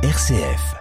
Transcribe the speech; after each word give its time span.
RCF. 0.00 0.76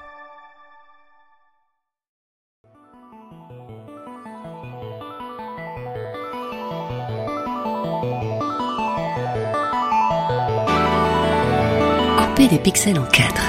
Couper 12.16 12.48
des 12.48 12.60
pixels 12.60 13.00
en 13.00 13.06
quatre. 13.06 13.42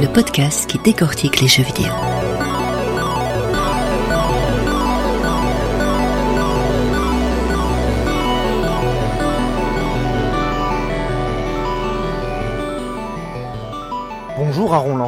Le 0.00 0.08
podcast 0.08 0.68
qui 0.68 0.80
décortique 0.80 1.40
les 1.40 1.46
jeux 1.46 1.62
vidéo. 1.62 2.07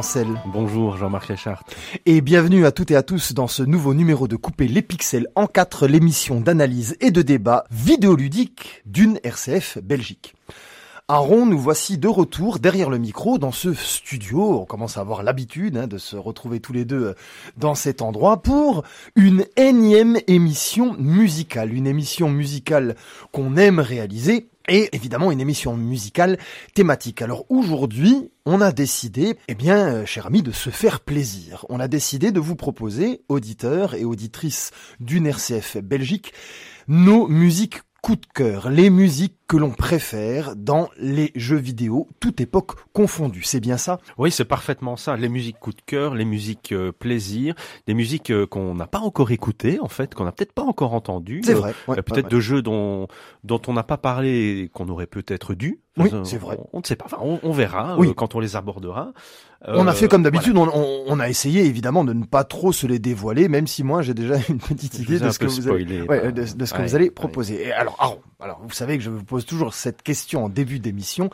Lancel. 0.01 0.41
Bonjour 0.47 0.97
Jean-Marc 0.97 1.27
Richard. 1.27 1.63
Et 2.07 2.21
bienvenue 2.21 2.65
à 2.65 2.71
toutes 2.71 2.89
et 2.89 2.95
à 2.95 3.03
tous 3.03 3.33
dans 3.33 3.45
ce 3.45 3.61
nouveau 3.61 3.93
numéro 3.93 4.27
de 4.27 4.35
Couper 4.35 4.67
les 4.67 4.81
pixels 4.81 5.27
en 5.35 5.45
quatre, 5.45 5.85
l'émission 5.85 6.41
d'analyse 6.41 6.97
et 7.01 7.11
de 7.11 7.21
débat 7.21 7.65
vidéoludique 7.69 8.81
d'une 8.87 9.19
RCF 9.23 9.77
Belgique. 9.83 10.33
Aaron, 11.13 11.45
nous 11.45 11.59
voici 11.59 11.97
de 11.97 12.07
retour 12.07 12.59
derrière 12.59 12.89
le 12.89 12.97
micro 12.97 13.37
dans 13.37 13.51
ce 13.51 13.73
studio. 13.73 14.61
On 14.61 14.65
commence 14.65 14.97
à 14.97 15.01
avoir 15.01 15.23
l'habitude 15.23 15.75
hein, 15.75 15.85
de 15.85 15.97
se 15.97 16.15
retrouver 16.15 16.61
tous 16.61 16.71
les 16.71 16.85
deux 16.85 17.07
euh, 17.07 17.13
dans 17.57 17.75
cet 17.75 18.01
endroit 18.01 18.41
pour 18.41 18.85
une 19.17 19.45
énième 19.57 20.17
émission 20.27 20.93
musicale. 20.97 21.73
Une 21.73 21.85
émission 21.85 22.29
musicale 22.29 22.95
qu'on 23.33 23.57
aime 23.57 23.81
réaliser 23.81 24.47
et 24.69 24.87
évidemment 24.93 25.33
une 25.33 25.41
émission 25.41 25.75
musicale 25.75 26.37
thématique. 26.75 27.21
Alors 27.21 27.43
aujourd'hui, 27.49 28.31
on 28.45 28.61
a 28.61 28.71
décidé, 28.71 29.35
eh 29.49 29.53
bien, 29.53 29.87
euh, 29.87 30.05
cher 30.05 30.27
ami, 30.27 30.43
de 30.43 30.53
se 30.53 30.69
faire 30.69 31.01
plaisir. 31.01 31.65
On 31.67 31.81
a 31.81 31.89
décidé 31.89 32.31
de 32.31 32.39
vous 32.39 32.55
proposer, 32.55 33.19
auditeurs 33.27 33.95
et 33.95 34.05
auditrices 34.05 34.71
d'une 35.01 35.27
RCF 35.27 35.75
Belgique, 35.75 36.31
nos 36.87 37.27
musiques 37.27 37.81
coup 38.01 38.15
de 38.15 38.25
cœur, 38.33 38.69
les 38.69 38.89
musiques 38.89 39.37
que 39.51 39.57
l'on 39.57 39.71
préfère 39.71 40.55
dans 40.55 40.87
les 40.97 41.33
jeux 41.35 41.57
vidéo, 41.57 42.07
toute 42.21 42.39
époque 42.39 42.71
confondue. 42.93 43.43
C'est 43.43 43.59
bien 43.59 43.75
ça? 43.75 43.99
Oui, 44.17 44.31
c'est 44.31 44.45
parfaitement 44.45 44.95
ça. 44.95 45.17
Les 45.17 45.27
musiques 45.27 45.59
coup 45.59 45.73
de 45.73 45.81
cœur, 45.85 46.15
les 46.15 46.23
musiques 46.23 46.71
euh, 46.71 46.93
plaisir, 46.93 47.53
des 47.85 47.93
musiques 47.93 48.31
euh, 48.31 48.47
qu'on 48.47 48.73
n'a 48.75 48.87
pas 48.87 48.99
encore 48.99 49.29
écoutées, 49.31 49.77
en 49.81 49.89
fait, 49.89 50.15
qu'on 50.15 50.23
n'a 50.23 50.31
peut-être 50.31 50.53
pas 50.53 50.63
encore 50.63 50.93
entendues. 50.93 51.41
C'est 51.43 51.53
vrai. 51.53 51.73
Euh, 51.89 51.91
ouais, 51.91 52.01
peut-être 52.01 52.27
ouais, 52.27 52.31
de 52.31 52.39
jeux 52.39 52.61
dont 52.61 53.09
dont 53.43 53.61
on 53.67 53.73
n'a 53.73 53.83
pas 53.83 53.97
parlé 53.97 54.61
et 54.61 54.69
qu'on 54.69 54.87
aurait 54.87 55.05
peut-être 55.05 55.53
dû. 55.53 55.81
Oui, 55.97 56.09
c'est 56.23 56.37
vrai. 56.37 56.57
On, 56.71 56.79
ne 56.79 56.85
sait 56.85 56.95
pas. 56.95 57.05
Enfin, 57.05 57.17
on, 57.21 57.39
on 57.43 57.51
verra 57.51 57.97
Oui. 57.97 58.13
quand 58.15 58.35
on 58.35 58.39
les 58.39 58.55
abordera. 58.55 59.11
On 59.67 59.85
a 59.85 59.93
fait 59.93 60.07
comme 60.07 60.23
d'habitude, 60.23 60.55
voilà. 60.55 60.71
on, 60.73 61.19
a 61.19 61.29
essayé 61.29 61.65
évidemment 61.65 62.03
de 62.03 62.13
ne 62.13 62.25
pas 62.25 62.43
trop 62.43 62.71
se 62.71 62.87
les 62.87 62.97
dévoiler, 62.97 63.47
même 63.47 63.67
si 63.67 63.83
moi 63.83 64.01
j'ai 64.01 64.15
déjà 64.15 64.35
une 64.49 64.57
petite 64.57 64.97
idée 64.99 65.19
de 65.19 65.29
ce 65.29 65.37
que 65.37 65.45
vous 65.45 65.69
allez, 65.69 66.31
de, 66.31 66.65
ce 66.65 66.73
que 66.73 66.81
vous 66.81 66.95
allez 66.95 67.11
proposer. 67.11 67.67
Et 67.67 67.71
alors, 67.71 68.21
alors 68.39 68.59
vous 68.63 68.71
savez 68.71 68.97
que 68.97 69.03
je 69.03 69.09
vous 69.09 69.23
pose 69.23 69.40
toujours 69.45 69.73
cette 69.73 70.01
question 70.01 70.45
en 70.45 70.49
début 70.49 70.79
d'émission. 70.79 71.29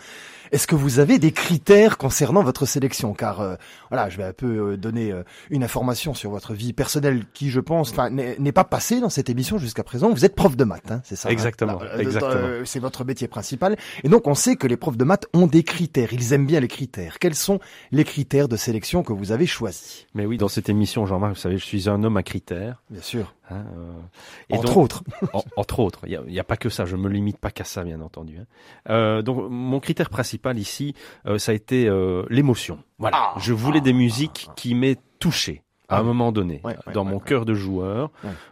Est-ce 0.52 0.67
que 0.67 0.76
vous 0.76 1.00
avez 1.00 1.20
des 1.20 1.31
critères 1.31 1.98
concernant 1.98 2.44
votre 2.44 2.66
sélection? 2.66 3.14
Car 3.14 3.42
euh, 3.42 3.56
voilà, 3.90 4.09
je 4.09 4.17
vais 4.17 4.23
un 4.23 4.34
peu 4.34 4.73
euh, 4.73 4.78
donner 4.78 5.12
euh, 5.12 5.23
une 5.50 5.64
information 5.64 6.14
sur 6.14 6.30
votre 6.31 6.54
vie 6.54 6.73
personnelle 6.73 7.26
qui, 7.34 7.50
je 7.50 7.59
pense, 7.59 7.94
n'est 8.12 8.52
pas 8.52 8.64
passée 8.64 9.00
dans 9.00 9.09
cette 9.09 9.30
émission 9.30 9.58
jusqu'à 9.58 9.84
présent. 9.84 10.09
Vous 10.12 10.26
êtes 10.26 10.36
prof 10.36 10.56
de 10.56 10.64
maths, 10.64 10.92
hein, 10.92 11.02
c'est 11.04 11.16
ça 11.16 11.30
hein? 11.30 11.31
Exactement, 11.31 11.80
euh, 11.81 11.98
exactement. 12.00 12.31
euh, 12.34 12.66
c'est 12.66 12.80
votre 12.80 13.04
métier 13.06 13.28
principal. 13.28 13.76
Et 14.04 14.09
donc, 14.09 14.28
on 14.28 14.36
sait 14.36 14.56
que 14.56 14.67
les 14.67 14.78
profs 14.78 14.98
de 14.98 15.04
maths 15.04 15.26
ont 15.34 15.48
des 15.48 15.64
critères. 15.64 16.14
Ils 16.14 16.34
aiment 16.34 16.45
bien 16.48 16.59
les 16.59 16.67
critères. 16.67 17.20
Quels 17.20 17.36
sont 17.36 17.59
les 17.92 18.04
critères 18.04 18.48
de 18.48 18.56
sélection 18.58 19.04
que 19.04 19.14
vous 19.14 19.32
avez 19.32 19.45
choisis? 19.45 20.06
Mais 20.14 20.26
oui, 20.26 20.38
dans 20.38 20.48
cette 20.48 20.70
émission, 20.70 21.06
Jean-Marc, 21.06 21.34
vous 21.34 21.39
savez, 21.39 21.58
je 21.58 21.66
suis 21.66 21.89
un 21.89 22.04
homme 22.04 22.17
à 22.17 22.23
critères. 22.23 22.82
Bien 22.89 23.02
sûr. 23.02 23.33
hein, 23.50 23.64
euh, 23.77 23.92
et 24.50 24.55
Entre 24.58 24.67
donc- 24.73 24.77
autres. 24.77 25.04
En- 25.33 25.44
entre 25.55 25.80
autres, 25.80 26.02
il 26.08 26.20
n'y 26.27 26.39
a, 26.39 26.44
pas 26.44 26.58
que 26.58 26.70
ça, 26.70 26.86
je 26.86 26.95
me 26.95 27.10
limite 27.10 27.38
pas 27.38 27.52
qu'à 27.52 27.64
ça, 27.64 27.83
bien 27.83 28.02
entendu. 28.02 28.38
hein. 28.39 28.45
Euh, 28.89 29.21
donc, 29.21 29.50
mon 29.50 29.80
critère 29.80 30.10
principal 30.10 30.36
ici, 30.58 30.93
euh, 31.27 31.37
ça 31.37 31.52
a 31.52 31.55
été 31.55 31.87
euh, 31.87 32.23
l'émotion. 32.30 32.80
Voilà, 32.99 33.17
Ah, 33.20 33.33
je 33.39 33.53
voulais 33.53 33.80
ah, 33.80 33.86
des 33.86 33.93
musiques 33.93 34.48
qui 34.55 34.75
m'aient 34.75 34.98
touché 35.20 35.64
à 35.89 35.99
un 35.99 36.03
moment 36.03 36.33
donné, 36.33 36.59
Ouais, 36.65 36.75
ouais, 36.86 36.93
dans 36.93 37.05
ouais, 37.05 37.11
mon 37.11 37.20
cœur 37.20 37.45
de 37.45 37.53
joueur, 37.53 38.11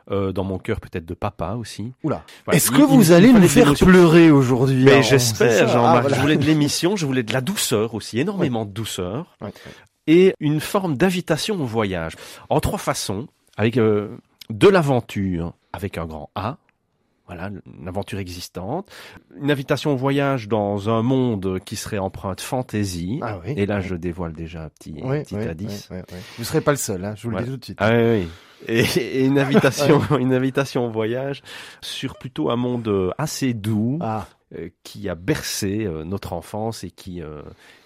euh, 0.09 0.31
dans 0.31 0.45
mon 0.45 0.57
cœur 0.57 0.79
peut-être 0.79 1.05
de 1.05 1.13
papa 1.13 1.55
aussi. 1.59 1.91
Oula. 2.03 2.23
Voilà, 2.45 2.55
Est-ce 2.55 2.71
que 2.71 2.77
il- 2.77 2.83
vous 2.85 3.07
il 3.11 3.13
allez 3.13 3.33
nous 3.33 3.45
faire 3.47 3.73
pleurer 3.73 4.31
aujourd'hui 4.31 4.85
Mais 4.85 5.03
j'espère, 5.03 5.67
Jean-Marc. 5.67 5.97
Ah, 5.97 6.01
voilà. 6.01 6.15
Je 6.15 6.21
voulais 6.21 6.37
de 6.37 6.45
l'émission, 6.45 6.95
je 6.95 7.05
voulais 7.05 7.23
de 7.23 7.33
la 7.33 7.41
douceur 7.41 7.93
aussi, 7.93 8.19
énormément 8.19 8.63
de 8.65 8.71
douceur, 8.71 9.35
et 10.07 10.33
une 10.39 10.61
forme 10.61 10.95
d'invitation 10.95 11.55
au 11.59 11.65
voyage. 11.65 12.13
En 12.49 12.61
trois 12.61 12.79
façons, 12.79 13.27
avec 13.57 13.75
euh, 13.77 14.15
de 14.49 14.67
l'aventure, 14.69 15.53
avec 15.73 15.97
un 15.97 16.05
grand 16.05 16.29
A, 16.35 16.55
voilà, 17.27 17.49
une 17.79 17.87
aventure 17.87 18.19
existante, 18.19 18.89
une 19.41 19.49
invitation 19.51 19.93
au 19.93 19.95
voyage 19.95 20.47
dans 20.47 20.89
un 20.89 21.01
monde 21.01 21.59
qui 21.65 21.75
serait 21.75 21.97
empreinte 21.97 22.41
fantasy, 22.41 23.19
Ah 23.23 23.39
oui. 23.43 23.53
et 23.57 23.65
là 23.65 23.79
je 23.79 23.95
dévoile 23.95 24.33
déjà 24.33 24.63
un 24.65 24.69
petit, 24.69 24.95
un 25.03 25.09
Oui, 25.09 25.23
petit 25.23 25.35
oui, 25.35 25.47
indice. 25.47 25.89
Vous 26.37 26.43
serez 26.43 26.61
pas 26.61 26.71
le 26.71 26.77
seul, 26.77 27.03
hein, 27.03 27.13
je 27.15 27.23
vous 27.27 27.35
le 27.35 27.43
dis 27.43 27.49
tout 27.51 27.57
de 27.57 27.65
suite. 27.65 27.77
Ah 27.81 27.91
oui. 27.93 28.27
Et, 28.67 28.81
et 28.81 29.25
une 29.25 29.37
invitation, 29.37 30.01
une 30.19 30.33
invitation 30.33 30.85
au 30.85 30.89
voyage 30.89 31.41
sur 31.81 32.15
plutôt 32.17 32.49
un 32.49 32.55
monde 32.55 33.11
assez 33.17 33.53
doux, 33.53 33.99
Ah, 34.01 34.27
qui 34.83 35.09
a 35.09 35.15
bercé 35.15 35.85
euh, 35.85 36.03
notre 36.03 36.31
enfance 36.33 36.83
et 36.83 36.91
qui 36.91 37.21
euh, 37.21 37.41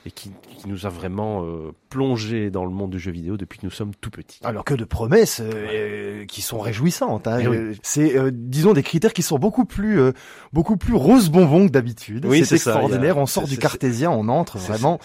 et 0.06 0.12
qui, 0.12 0.32
qui 0.58 0.68
nous 0.68 0.86
a 0.86 0.90
vraiment 0.90 1.44
euh, 1.46 1.72
plongé 1.90 2.52
dans 2.52 2.66
le 2.66 2.72
monde 2.72 2.92
du 2.92 3.00
jeu 3.00 3.12
vidéo 3.12 3.38
depuis 3.38 3.60
que 3.60 3.66
nous 3.66 3.72
sommes 3.72 3.96
tout 4.02 4.10
petits. 4.10 4.40
alors 4.44 4.66
que 4.66 4.74
de 4.74 4.84
promesses 4.84 5.40
euh, 5.40 5.50
euh, 5.54 6.26
qui 6.26 6.42
sont 6.42 6.60
réjouissantes. 6.60 7.28
Hein. 7.28 7.40
Eh 7.42 7.48
oui. 7.48 7.58
Euh, 7.58 7.74
C'est, 7.82 8.18
euh, 8.18 8.30
disons, 8.34 8.74
des 8.74 8.84
critères 8.84 9.14
qui 9.14 9.22
sont 9.24 9.40
beaucoup 9.40 9.66
plus, 9.66 10.00
euh, 10.02 10.12
beaucoup 10.54 10.76
plus 10.78 10.94
rose 10.94 11.30
bonbon 11.30 11.66
que 11.68 11.72
d'habitude. 11.72 12.26
Oui, 12.26 12.40
c'est 12.40 12.58
ça, 12.58 12.72
extraordinaire. 12.72 13.18
a- 13.18 13.22
On 13.22 13.26
sort 13.26 13.48
du 13.48 13.58
cartésien, 13.58 14.12
on 14.12 14.28
entre 14.28 14.58
vraiment 14.58 15.00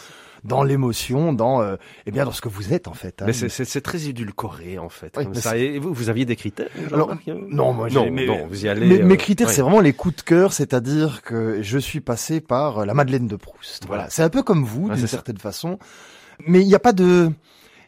dans 0.44 0.62
l'émotion, 0.62 1.32
dans, 1.32 1.62
euh, 1.62 1.76
eh 2.06 2.10
bien, 2.10 2.24
dans 2.24 2.30
ce 2.32 2.40
que 2.40 2.48
vous 2.48 2.72
êtes 2.72 2.86
en 2.86 2.92
fait. 2.94 3.20
hein. 3.22 3.24
Mais 3.26 3.32
c'est- 3.32 3.80
très 3.80 4.06
édulcoré 4.08 4.78
en 4.78 4.88
fait. 4.88 5.12
Oui, 5.16 5.24
comme 5.24 5.32
mais 5.34 5.40
ça. 5.40 5.56
Et 5.56 5.78
vous, 5.78 5.92
vous 5.92 6.08
aviez 6.10 6.24
des 6.26 6.36
critères 6.36 6.68
Alors, 6.92 7.08
Jean-Marc 7.08 7.26
non, 7.50 7.72
moi, 7.72 7.88
non, 7.90 8.10
mais- 8.10 8.26
non, 8.26 8.46
vous 8.48 8.64
y 8.64 8.68
allez. 8.68 8.86
Mes, 8.86 9.02
mes 9.02 9.14
euh, 9.14 9.16
critères, 9.16 9.48
ouais. 9.48 9.52
c'est 9.52 9.62
vraiment 9.62 9.80
les 9.80 9.92
coups 9.94 10.16
de 10.16 10.22
cœur, 10.22 10.52
c'est-à-dire 10.52 11.22
que 11.22 11.60
je 11.62 11.78
suis 11.78 12.00
passé 12.00 12.40
par 12.40 12.80
euh, 12.80 12.84
la 12.84 12.94
Madeleine 12.94 13.26
de 13.26 13.36
Proust. 13.36 13.84
Voilà, 13.86 14.02
Voilà. 14.02 14.10
c'est 14.10 14.22
un 14.22 14.28
peu 14.30 14.42
comme 14.42 14.64
vous, 14.64 14.88
Ouais, 14.88 14.94
d'une 14.94 15.06
ça. 15.06 15.08
certaine 15.16 15.38
façon, 15.38 15.78
mais 16.46 16.60
il 16.60 16.66
n'y 16.66 16.74
a 16.74 16.78
pas 16.80 16.92
de 16.92 17.30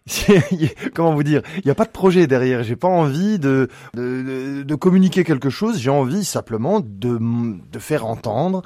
comment 0.95 1.15
vous 1.15 1.25
dire, 1.25 1.43
il 1.57 1.63
n'y 1.65 1.71
a 1.71 1.75
pas 1.75 1.85
de 1.85 1.91
projet 1.91 2.27
derrière. 2.27 2.63
J'ai 2.63 2.77
pas 2.77 2.89
envie 2.89 3.39
de, 3.39 3.69
de, 3.95 4.23
de, 4.23 4.63
de 4.63 4.75
communiquer 4.77 5.25
quelque 5.25 5.51
chose. 5.51 5.79
J'ai 5.81 5.91
envie 5.91 6.25
simplement 6.25 6.81
de, 6.81 7.19
de 7.73 7.79
faire 7.81 8.07
entendre 8.07 8.63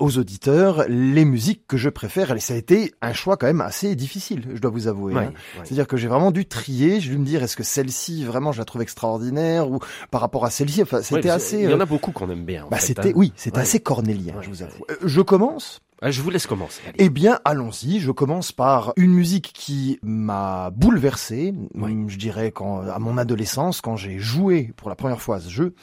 aux 0.00 0.18
auditeurs 0.18 0.84
les 0.88 1.24
musiques 1.24 1.66
que 1.68 1.76
je 1.76 1.88
préfère. 1.88 2.32
Et 2.34 2.40
ça 2.40 2.54
a 2.54 2.56
été 2.56 2.92
un 3.02 3.12
choix 3.12 3.36
quand 3.36 3.46
même 3.46 3.60
assez 3.60 3.94
difficile, 3.94 4.44
je 4.54 4.60
dois 4.60 4.70
vous 4.70 4.88
avouer. 4.88 5.14
Ouais, 5.14 5.24
hein. 5.24 5.32
ouais. 5.56 5.62
C'est-à-dire 5.64 5.86
que 5.86 5.96
j'ai 5.96 6.08
vraiment 6.08 6.30
dû 6.30 6.46
trier, 6.46 7.00
j'ai 7.00 7.10
dû 7.10 7.18
me 7.18 7.24
dire 7.24 7.42
est-ce 7.42 7.56
que 7.56 7.62
celle-ci 7.62 8.24
vraiment 8.24 8.52
je 8.52 8.58
la 8.58 8.64
trouve 8.64 8.82
extraordinaire 8.82 9.70
ou 9.70 9.78
par 10.10 10.20
rapport 10.20 10.44
à 10.44 10.50
celle-ci. 10.50 10.82
Enfin, 10.82 11.02
c'était 11.02 11.30
assez. 11.30 11.58
Il 11.58 11.70
y 11.70 11.74
en 11.74 11.78
euh, 11.78 11.82
a 11.82 11.86
beaucoup 11.86 12.12
qu'on 12.12 12.30
aime 12.30 12.44
bien. 12.44 12.64
en 12.64 12.68
bah, 12.68 12.78
c'était 12.80 13.10
hein. 13.10 13.12
oui, 13.14 13.32
c'était 13.36 13.58
Ouais. 13.58 13.62
assez 13.62 13.80
cornélien, 13.80 14.34
Ouais, 14.36 14.42
je 14.42 14.48
vous 14.48 14.62
avoue. 14.62 14.84
Euh, 14.90 14.96
je 15.04 15.20
commence. 15.20 15.80
Ah, 16.02 16.10
je 16.10 16.22
vous 16.22 16.30
laisse 16.30 16.46
commencer. 16.46 16.80
allez. 16.86 16.94
Eh 16.98 17.10
bien, 17.10 17.40
allons-y. 17.44 18.00
Je 18.00 18.10
commence 18.10 18.52
par 18.52 18.94
une 18.96 19.12
musique 19.12 19.52
qui 19.54 19.98
m'a 20.02 20.70
bouleversé. 20.70 21.54
Oui. 21.74 22.04
Je 22.08 22.16
dirais 22.16 22.52
quand 22.52 22.80
à 22.88 22.98
mon 22.98 23.18
adolescence, 23.18 23.82
quand 23.82 23.96
j'ai 23.96 24.18
joué 24.18 24.72
pour 24.76 24.88
la 24.88 24.94
première 24.96 25.20
fois 25.20 25.36
à 25.36 25.40
ce 25.40 25.50
jeu. 25.50 25.74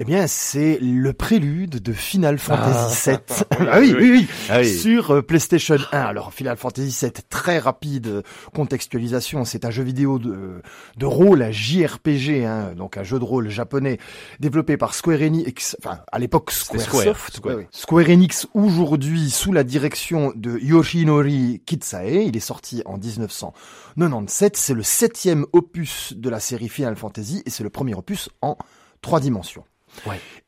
Eh 0.00 0.04
bien, 0.04 0.26
c'est 0.26 0.78
le 0.80 1.12
prélude 1.12 1.80
de 1.80 1.92
Final 1.92 2.38
Fantasy 2.38 3.10
VII. 3.10 3.18
ah 3.70 3.78
oui, 3.78 3.94
oui, 3.96 4.10
oui. 4.10 4.26
Ah 4.48 4.58
oui. 4.58 4.68
Sur 4.68 5.12
euh, 5.12 5.22
PlayStation 5.22 5.76
1. 5.92 5.98
Alors, 5.98 6.32
Final 6.32 6.56
Fantasy 6.56 6.96
VII, 7.00 7.12
très 7.28 7.60
rapide 7.60 8.08
euh, 8.08 8.22
contextualisation. 8.52 9.44
C'est 9.44 9.64
un 9.64 9.70
jeu 9.70 9.84
vidéo 9.84 10.18
de, 10.18 10.62
de 10.96 11.06
rôle, 11.06 11.42
un 11.42 11.52
JRPG, 11.52 12.44
hein, 12.44 12.74
donc 12.76 12.96
un 12.96 13.04
jeu 13.04 13.20
de 13.20 13.24
rôle 13.24 13.48
japonais 13.48 13.98
développé 14.40 14.76
par 14.76 14.94
Square 14.94 15.20
Enix, 15.20 15.76
enfin, 15.80 16.00
à 16.10 16.18
l'époque 16.18 16.50
Squaresoft. 16.50 16.88
Square, 16.90 17.30
Square. 17.32 17.58
Square 17.70 18.08
Enix, 18.10 18.48
aujourd'hui, 18.54 19.30
sous 19.30 19.52
la 19.52 19.62
direction 19.62 20.32
de 20.34 20.58
Yoshinori 20.58 21.62
Kitsae. 21.64 22.24
Il 22.26 22.36
est 22.36 22.40
sorti 22.40 22.82
en 22.84 22.98
1997. 22.98 24.56
C'est 24.56 24.74
le 24.74 24.82
septième 24.82 25.46
opus 25.52 26.14
de 26.16 26.28
la 26.28 26.40
série 26.40 26.68
Final 26.68 26.96
Fantasy 26.96 27.42
et 27.46 27.50
c'est 27.50 27.62
le 27.62 27.70
premier 27.70 27.94
opus 27.94 28.28
en 28.42 28.58
trois 29.00 29.20
dimensions. 29.20 29.64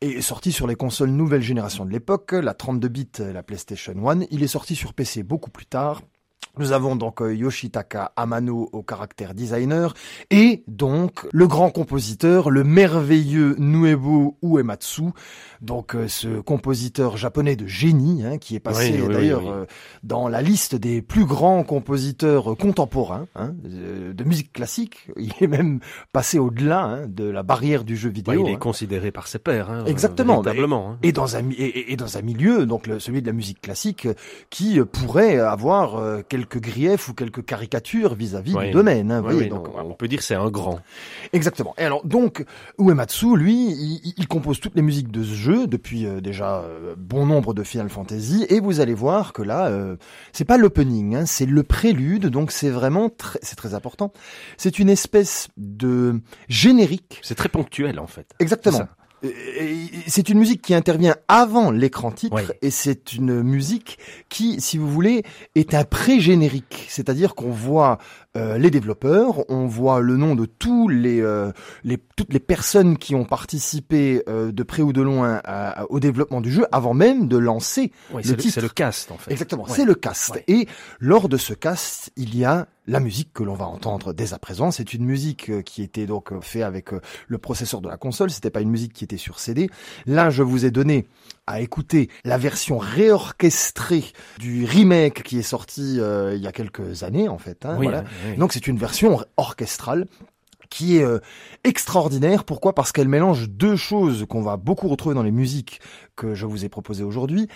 Et 0.01 0.21
sorti 0.21 0.53
sur 0.53 0.67
les 0.67 0.75
consoles 0.75 1.11
nouvelle 1.11 1.43
génération 1.43 1.85
de 1.85 1.91
l'époque, 1.91 2.33
la 2.33 2.55
32 2.55 2.89
bits, 2.89 3.09
la 3.19 3.43
PlayStation 3.43 3.95
1. 4.09 4.23
Il 4.31 4.43
est 4.43 4.49
sorti 4.49 4.75
sur 4.75 4.95
PC 4.95 5.23
beaucoup 5.23 5.51
plus 5.51 5.67
tard. 5.67 6.03
Nous 6.59 6.73
avons 6.73 6.97
donc 6.97 7.21
euh, 7.21 7.35
Yoshitaka 7.35 8.13
Amano 8.17 8.71
au 8.73 8.83
caractère 8.83 9.35
designer 9.35 9.93
et 10.31 10.65
donc 10.69 11.27
le 11.31 11.47
grand 11.47 11.69
compositeur, 11.69 12.49
le 12.49 12.65
merveilleux 12.65 13.57
Nuebo 13.59 14.39
Uematsu, 14.43 15.03
donc 15.61 15.95
euh, 15.95 16.09
ce 16.09 16.41
compositeur 16.41 17.19
japonais 17.19 17.57
de 17.57 17.67
génie 17.67 18.25
hein, 18.25 18.39
qui 18.39 18.57
est 18.57 18.61
passé 18.61 18.91
Oui, 18.95 19.03
oui, 19.07 19.13
d'ailleurs 19.15 19.43
oui, 19.45 19.51
euh, 19.53 19.65
dans 20.03 20.29
la 20.29 20.41
liste 20.41 20.75
des 20.75 21.03
plus 21.03 21.27
grands 21.27 21.63
compositeurs 21.63 22.57
contemporains 22.57 23.27
hein, 23.35 23.53
de, 23.63 24.25
musique 24.25 24.55
classique. 24.55 25.09
Il 25.19 25.35
est 25.43 25.47
même 25.49 25.81
passé 26.15 26.39
au-delà 26.39 26.85
hein, 26.85 27.07
de 27.07 27.25
la 27.25 27.43
barrière 27.43 27.85
du 27.85 27.99
jeu 27.99 28.09
vidéo. 28.09 28.47
Il 28.47 28.51
est 28.51 28.55
hein. 28.55 28.59
considéré 28.59 29.11
par 29.11 29.27
ses 29.29 29.39
pairs. 29.41 29.71
Hein, 29.71 29.85
Exactement, 29.85 30.41
Véritablement. 30.41 30.93
hein. 30.93 30.99
Et 31.03 31.13
dans 31.13 31.37
un 31.37 31.51
et, 31.51 31.53
et- 31.53 31.93
et 31.93 31.97
dans 31.97 32.17
un 32.17 32.23
milieu, 32.23 32.65
donc 32.65 32.87
le- 32.87 32.99
celui 32.99 33.21
de 33.21 33.27
la 33.27 33.35
musique 33.35 33.61
classique, 33.61 34.09
qui 34.49 34.81
pourrait 34.91 35.39
avoir 35.39 35.97
euh, 35.97 36.23
quelques 36.29 36.61
griefs 36.61 37.09
ou 37.09 37.15
quelques 37.15 37.45
caricatures 37.45 38.15
vis-à-vis 38.15 38.55
du 38.55 38.71
domaine. 38.71 39.11
hein, 39.11 39.21
voyez, 39.21 39.43
oui, 39.43 39.49
donc, 39.49 39.69
on, 39.77 39.95
peut 39.95 40.09
dire 40.09 40.23
c'est 40.23 40.35
un 40.35 40.51
grand. 40.51 40.81
Exactement. 41.33 41.75
Et 41.79 41.85
alors 41.85 42.05
donc 42.05 42.45
Uematsu, 42.79 43.37
lui, 43.37 43.71
il, 43.71 44.15
il 44.17 44.29
compose 44.29 44.61
toutes 44.61 44.75
les 44.75 44.83
musiques 44.83 45.11
de 45.11 45.23
ce 45.23 45.35
jeu 45.35 45.67
depuis 45.67 46.07
euh, 46.07 46.21
déjà 46.21 46.61
euh, 46.61 46.95
bon 46.97 47.27
nombre 47.27 47.55
de 47.55 47.63
Final 47.63 47.89
Fantasy, 47.89 48.47
et 48.49 48.61
vous 48.61 48.81
allez 48.81 48.95
voir 48.95 49.33
que 49.33 49.43
là, 49.43 49.67
euh, 49.67 49.97
c'est 50.33 50.45
pas 50.45 50.57
l'opening, 50.57 51.17
hein, 51.17 51.27
c'est 51.27 51.47
le 51.47 51.63
prélude, 51.63 52.27
donc 52.27 52.51
c'est 52.51 52.71
vraiment 52.71 53.09
très, 53.09 53.39
c'est 53.43 53.57
très 53.57 53.75
important. 53.75 54.13
C'est 54.57 54.79
une 54.79 54.89
espèce 54.89 55.49
de 55.57 56.21
générique 56.49 57.21
C'est 57.23 57.35
très 57.35 57.49
ponctuel 57.49 57.99
en 57.99 58.07
fait. 58.07 58.27
Exactement. 58.39 58.89
C'est 59.23 59.29
et 59.29 59.91
C'est 60.07 60.29
une 60.29 60.39
musique 60.39 60.63
qui 60.63 60.75
intervient 60.75 61.17
avant 61.29 61.71
l'écran 61.71 62.11
titre 62.11 62.55
et 62.63 62.71
c'est 62.71 63.13
une 63.13 63.43
musique 63.43 63.99
qui, 64.29 64.61
si 64.61 64.79
vous 64.79 64.89
voulez, 64.89 65.23
est 65.55 65.75
un 65.75 65.85
pré-générique. 65.85 66.87
C'est-à-dire 66.89 67.35
qu'on 67.35 67.51
voit 67.51 67.99
euh, 68.37 68.59
les 68.59 68.71
développeurs, 68.71 69.49
on 69.51 69.67
voit 69.67 70.01
le 70.01 70.17
nom 70.17 70.35
de 70.35 70.45
tous 70.47 70.89
les, 70.89 71.21
euh, 71.21 71.51
les 71.85 71.99
toutes 72.17 72.33
les 72.33 72.41
personnes 72.41 72.97
qui 72.99 73.15
ont 73.15 73.25
participé 73.25 74.23
euh, 74.29 74.53
de 74.53 74.63
près 74.63 74.83
ou 74.83 74.93
de 74.93 75.03
loin 75.03 75.41
à- 75.45 75.83
à- 75.83 75.85
au 75.91 76.01
développement 76.01 76.41
du 76.41 76.51
jeu 76.53 76.67
avant 76.73 76.95
même 76.95 77.29
de 77.29 77.37
lancer 77.39 77.93
Ouais, 78.13 78.23
le 78.23 78.37
titre. 78.37 78.55
c'est 78.55 78.61
le 78.61 78.69
cast 78.69 79.11
en 79.13 79.19
fait. 79.19 79.31
Exactement, 79.33 79.65
Ouais. 79.65 79.71
c'est 79.75 79.85
le 79.85 79.95
cast. 79.95 80.31
Ouais. 80.35 80.45
Et 80.49 80.69
lors 81.01 81.29
de 81.29 81.37
ce 81.37 81.55
cast, 81.55 82.11
il 82.17 82.37
y 82.37 82.45
a 82.45 82.67
la 82.87 83.01
musique 83.01 83.33
que 83.33 83.43
l'on 83.43 83.55
va 83.55 83.67
entendre 83.67 84.13
dès 84.13 84.33
à 84.33 84.39
présent. 84.39 84.71
C'est 84.71 84.95
une 84.95 85.05
musique 85.05 85.51
euh, 85.51 85.63
qui 85.63 85.83
était 85.83 86.07
donc 86.07 86.33
euh, 86.33 86.41
fait 86.41 86.63
avec 86.63 86.91
le 87.27 87.39
processeur 87.39 87.81
de 87.81 87.89
la 87.89 87.97
console. 87.97 88.31
C'était 88.31 88.51
pas 88.51 88.61
une 88.61 88.71
musique 88.71 88.93
qui 88.93 89.05
était 89.05 89.17
sur 89.17 89.39
CD. 89.41 89.69
Là, 90.07 90.31
je 90.31 90.43
vous 90.43 90.65
ai 90.65 90.71
donné 90.71 91.07
à 91.47 91.61
écouter 91.61 92.09
la 92.25 92.39
version 92.39 92.79
réorchestrée 92.79 94.05
du 94.39 94.65
remake 94.65 95.23
qui 95.23 95.39
est 95.39 95.43
sorti 95.43 95.97
euh, 96.01 96.35
il 96.35 96.43
y 96.43 96.47
a 96.47 96.53
quelques 96.53 97.03
années 97.03 97.29
en 97.29 97.39
fait. 97.39 97.65
hein, 97.65 97.77
Oui, 97.79 97.87
voilà. 97.87 98.01
oui, 98.03 98.31
oui. 98.33 98.37
Donc 98.37 98.53
c'est 98.53 98.67
une 98.67 98.79
version 98.79 99.21
orchestrale 99.37 100.07
qui 100.71 100.97
est 100.97 101.03
euh, 101.05 101.21
extraordinaire. 101.65 102.43
Pourquoi? 102.45 102.75
Parce 102.75 102.91
qu'elle 102.93 103.09
mélange 103.09 103.49
deux 103.49 103.77
choses 103.77 104.27
qu'on 104.29 104.43
va 104.43 104.57
beaucoup 104.57 104.89
retrouver 104.89 105.15
dans 105.15 105.23
les 105.23 105.31
musiques 105.31 105.81
que 106.17 106.35
je 106.35 106.47
vous 106.47 106.65
ai 106.65 106.69
proposées 106.69 107.05
aujourd'hui. 107.05 107.49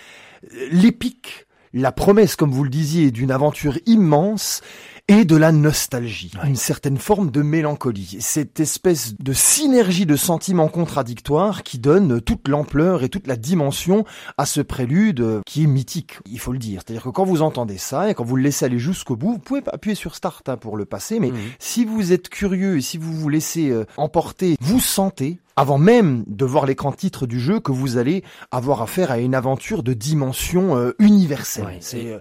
Euh, 0.53 0.67
L'épique, 0.71 1.45
la 1.73 1.91
promesse, 1.91 2.35
comme 2.35 2.51
vous 2.51 2.63
le 2.63 2.69
disiez, 2.69 3.11
d'une 3.11 3.31
aventure 3.31 3.77
immense 3.85 4.61
et 5.07 5.25
de 5.25 5.35
la 5.35 5.51
nostalgie, 5.51 6.31
Ouais. 6.41 6.49
une 6.49 6.55
certaine 6.55 6.97
forme 6.97 7.31
de 7.31 7.41
mélancolie. 7.41 8.17
Cette 8.19 8.59
espèce 8.59 9.15
de 9.19 9.33
synergie 9.33 10.05
de 10.05 10.15
sentiments 10.15 10.67
contradictoires 10.69 11.63
qui 11.63 11.79
donne 11.79 12.21
toute 12.21 12.47
l'ampleur 12.47 13.03
et 13.03 13.09
toute 13.09 13.27
la 13.27 13.35
dimension 13.35 14.05
à 14.37 14.45
ce 14.45 14.61
prélude 14.61 15.41
qui 15.45 15.63
est 15.63 15.67
mythique, 15.67 16.19
il 16.29 16.39
faut 16.39 16.51
le 16.53 16.59
dire. 16.59 16.81
C'est-à-dire 16.85 17.03
que 17.03 17.09
quand 17.09 17.25
vous 17.25 17.41
entendez 17.41 17.77
ça 17.77 18.09
et 18.09 18.13
quand 18.13 18.23
vous 18.23 18.35
le 18.37 18.43
laissez 18.43 18.65
aller 18.65 18.79
jusqu'au 18.79 19.15
bout, 19.15 19.33
vous 19.33 19.39
pouvez 19.39 19.61
appuyer 19.71 19.95
sur 19.95 20.15
Start 20.15 20.47
hein, 20.49 20.57
pour 20.57 20.77
le 20.77 20.85
passer, 20.85 21.19
mais 21.19 21.31
Mhm. 21.31 21.37
si 21.59 21.85
vous 21.85 22.13
êtes 22.13 22.29
curieux 22.29 22.77
et 22.77 22.81
si 22.81 22.97
vous 22.97 23.13
vous 23.13 23.29
laissez 23.29 23.69
euh, 23.69 23.85
emporter, 23.97 24.55
vous 24.61 24.79
sentez, 24.79 25.39
avant 25.57 25.77
même 25.77 26.23
de 26.27 26.45
voir 26.45 26.65
l'écran 26.65 26.91
titre 26.91 27.25
du 27.27 27.39
jeu, 27.39 27.59
que 27.59 27.71
vous 27.71 27.97
allez 27.97 28.23
avoir 28.51 28.81
affaire 28.81 29.11
à 29.11 29.19
une 29.19 29.35
aventure 29.35 29.83
de 29.83 29.93
dimension 29.93 30.77
euh, 30.77 30.95
universelle. 30.99 31.65
Ouais, 31.65 31.77
C'est, 31.81 31.99
et- 32.03 32.11
euh, 32.13 32.19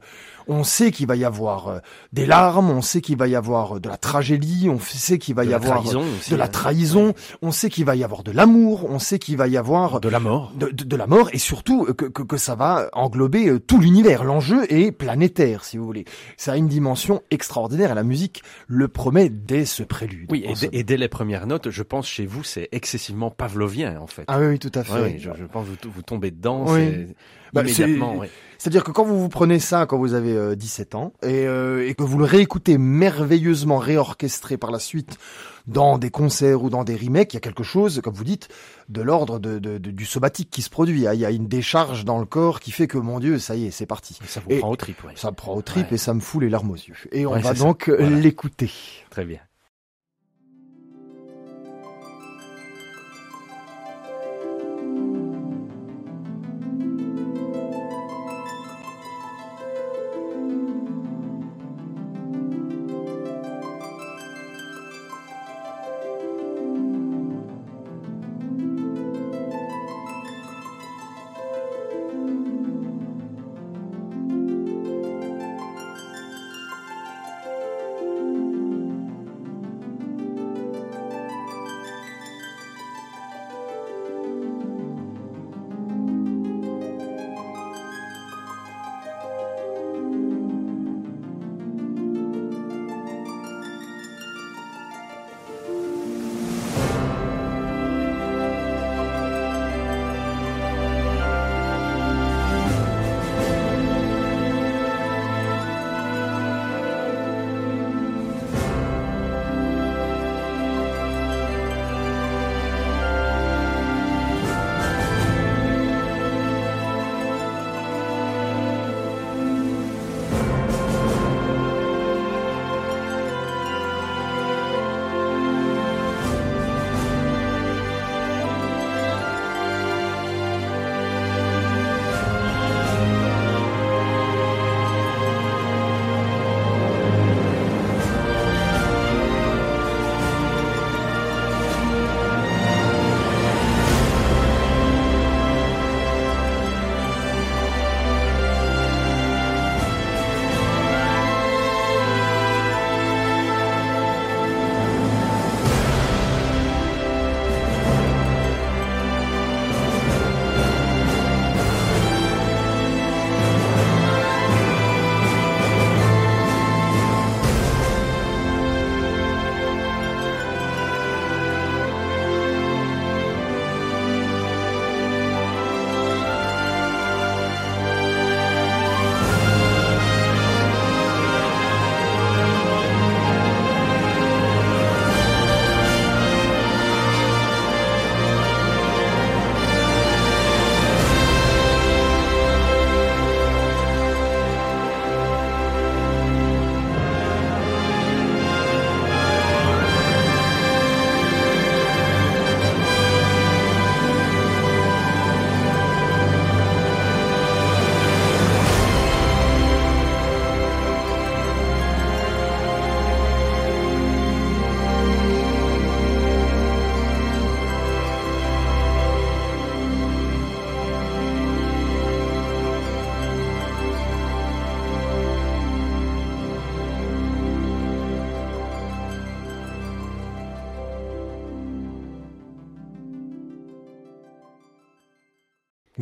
on 0.52 0.64
sait 0.64 0.91
qu'il 0.91 1.06
va 1.06 1.14
y 1.17 1.25
avoir 1.25 1.69
euh, 1.69 1.79
des 2.12 2.26
larmes, 2.26 2.70
on 2.70 2.82
sait 2.82 3.00
qu'il 3.00 3.17
va 3.17 3.29
y 3.29 3.37
avoir 3.37 3.76
euh, 3.76 3.81
de 3.81 3.88
la 3.88 3.97
tragédie, 3.97 4.69
on 4.69 4.79
sait 4.81 5.19
qu'il 5.19 5.35
va 5.37 5.44
y 5.44 5.55
avoir 5.55 5.87
euh, 5.97 6.05
de 6.29 6.37
la 6.37 6.44
hein. 6.44 6.49
trahison, 6.49 7.14
on 7.41 7.52
sait 7.52 7.70
qu'il 7.70 7.85
va 7.85 7.94
y 7.97 8.02
avoir 8.05 8.23
de 8.25 8.32
l'amour, 8.32 8.87
on 8.91 8.99
sait 8.99 9.19
qu'il 9.19 9.37
va 9.37 9.47
y 9.47 9.56
avoir 9.56 10.00
de 10.00 10.08
la 10.08 10.19
mort. 10.20 10.52
de, 10.56 10.67
de- 10.69 10.85
de 10.85 10.97
la 10.97 11.06
mort 11.06 11.29
et 11.32 11.38
surtout 11.38 11.85
que, 11.94 12.05
que, 12.06 12.23
que 12.23 12.37
ça 12.37 12.56
va 12.56 12.88
englober 12.94 13.61
tout 13.61 13.79
l'univers. 13.81 14.25
L'enjeu 14.25 14.64
est 14.73 14.91
planétaire, 14.91 15.64
si 15.64 15.79
vous 15.79 15.85
voulez. 15.85 16.05
Ça 16.37 16.52
a 16.52 16.56
une 16.56 16.67
dimension 16.69 17.23
extraordinaire 17.31 17.93
et 17.93 17.94
la 17.94 18.02
musique 18.02 18.43
le 18.67 18.88
promet 18.88 19.29
dès 19.29 19.64
ce 19.64 19.82
prélude. 19.85 20.26
Oui, 20.32 20.43
et, 20.44 20.55
dès- 20.55 20.69
et 20.73 20.82
dès 20.82 20.97
les 20.97 21.08
premières 21.08 21.47
notes, 21.47 21.70
je 21.70 21.82
pense 21.85 22.08
chez 22.08 22.26
vous, 22.26 22.43
c'est 22.43 22.69
excessivement 22.73 23.31
pavlovien 23.31 24.00
en 24.00 24.06
fait. 24.08 24.25
Ah 24.26 24.41
oui, 24.41 24.47
oui, 24.49 24.58
tout 24.58 24.73
à 24.75 24.82
fait. 24.82 24.93
Ouais, 25.00 25.17
je, 25.19 25.31
je 25.38 25.44
pense 25.44 25.64
que 25.67 25.87
vous, 25.87 25.93
vous 25.94 26.02
tombez 26.02 26.31
dedans 26.32 26.64
Oui. 26.67 27.06
Bah, 27.52 27.62
immédiatement. 27.62 28.20
C'est-à-dire 28.58 28.85
que 28.85 28.91
quand 28.91 29.05
vous 29.05 29.19
vous 29.19 29.29
prenez 29.31 29.58
ça 29.58 29.87
quand 29.87 29.97
vous 29.99 30.12
avez 30.14 30.37
euh, 30.37 30.55
17 30.55 30.94
ans 30.94 31.12
et, 31.23 31.47
euh, 31.47 31.88
et 31.88 31.94
que 31.94 32.02
vous 32.02 32.19
le 32.19 32.25
réécoutez 32.26 32.76
merveilleusement 32.76 33.79
réorchestré 33.79 34.56
par 34.58 34.70
la 34.70 34.79
suite 34.79 35.19
dans 35.67 35.99
des 35.99 36.11
concerts 36.11 36.62
ou 36.62 36.69
dans 36.70 36.85
des 36.85 36.97
remakes, 36.97 37.32
il 37.32 37.37
y 37.37 37.38
a 37.38 37.41
quelque 37.41 37.62
chose, 37.62 38.00
comme 38.02 38.14
vous 38.14 38.25
dites, 38.25 38.49
de 38.88 39.00
l'ordre 39.02 39.38
de, 39.38 39.58
de- 39.58 39.79
de- 39.79 39.91
du 39.91 40.05
somatique 40.05 40.50
qui 40.50 40.62
se 40.62 40.70
produit. 40.70 41.05
Il 41.12 41.19
y 41.20 41.25
a 41.25 41.31
une 41.31 41.49
décharge 41.49 42.05
dans 42.05 42.19
le 42.19 42.26
corps 42.26 42.61
qui 42.61 42.70
fait 42.70 42.87
que, 42.87 42.99
mon 42.99 43.19
Dieu, 43.20 43.38
ça 43.38 43.56
y 43.56 43.67
est, 43.67 43.70
c'est 43.70 43.87
parti. 43.87 44.19
Ça 44.26 44.41
vous 44.41 44.50
Et- 44.50 44.58
prend 44.58 44.70
au 44.70 44.76
trip, 44.76 45.02
ouais. 45.05 45.12
Ça 45.17 45.31
me 45.31 45.37
prend 45.37 45.55
au 45.55 45.62
trip 45.62 45.88
Ouais. 45.91 45.94
et 45.94 45.99
ça 45.99 46.12
me 46.14 46.20
fout 46.20 46.43
les 46.43 46.50
larmes 46.50 46.70
aux 46.70 46.75
yeux. 46.76 46.94
Et 47.12 47.25
on 47.26 47.32
Ouais, 47.32 47.41
va 47.41 47.55
donc 47.55 47.88
euh, 47.88 48.08
l'écouter. 48.20 48.70
Très 49.11 49.25
bien.「 49.25 49.50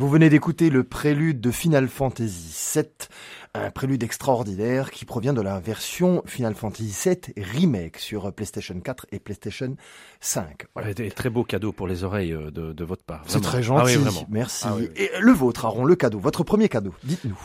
Vous 0.09 0.13
venez 0.13 0.31
d'écouter 0.31 0.71
le 0.71 0.83
prélude 0.83 1.39
de 1.39 1.51
Final 1.51 1.87
Fantasy 1.87 2.51
VII, 2.73 2.83
un 3.53 3.69
prélude 3.69 4.01
extraordinaire 4.01 4.89
qui 4.89 5.05
provient 5.05 5.33
de 5.33 5.41
la 5.43 5.59
version 5.59 6.23
Final 6.25 6.55
Fantasy 6.55 7.09
VII 7.09 7.19
Remake 7.37 7.99
sur 7.99 8.33
PlayStation 8.33 8.79
4 8.79 9.05
et 9.11 9.19
PlayStation 9.19 9.75
5. 10.19 10.65
Voilà. 10.73 10.95
Des 10.95 11.11
très 11.11 11.29
beaux 11.29 11.43
cadeaux 11.43 11.73
pour 11.73 11.87
les 11.87 12.03
oreilles 12.03 12.33
euh, 12.33 12.49
de, 12.49 12.73
de 12.73 12.83
votre 12.83 13.03
part. 13.03 13.21
C'est 13.27 13.39
très 13.39 13.61
gentil, 13.61 13.83
Ah 13.83 13.97
oui, 13.99 14.03
vraiment. 14.03 14.25
merci. 14.31 14.65
Ah 14.67 14.73
oui, 14.77 14.89
oui. 14.89 15.03
Et 15.03 15.11
le 15.19 15.31
vôtre, 15.31 15.65
Aaron, 15.65 15.85
le 15.85 15.95
cadeau, 15.95 16.17
votre 16.17 16.43
premier 16.43 16.69
cadeau, 16.69 16.95
dites-nous. 17.03 17.37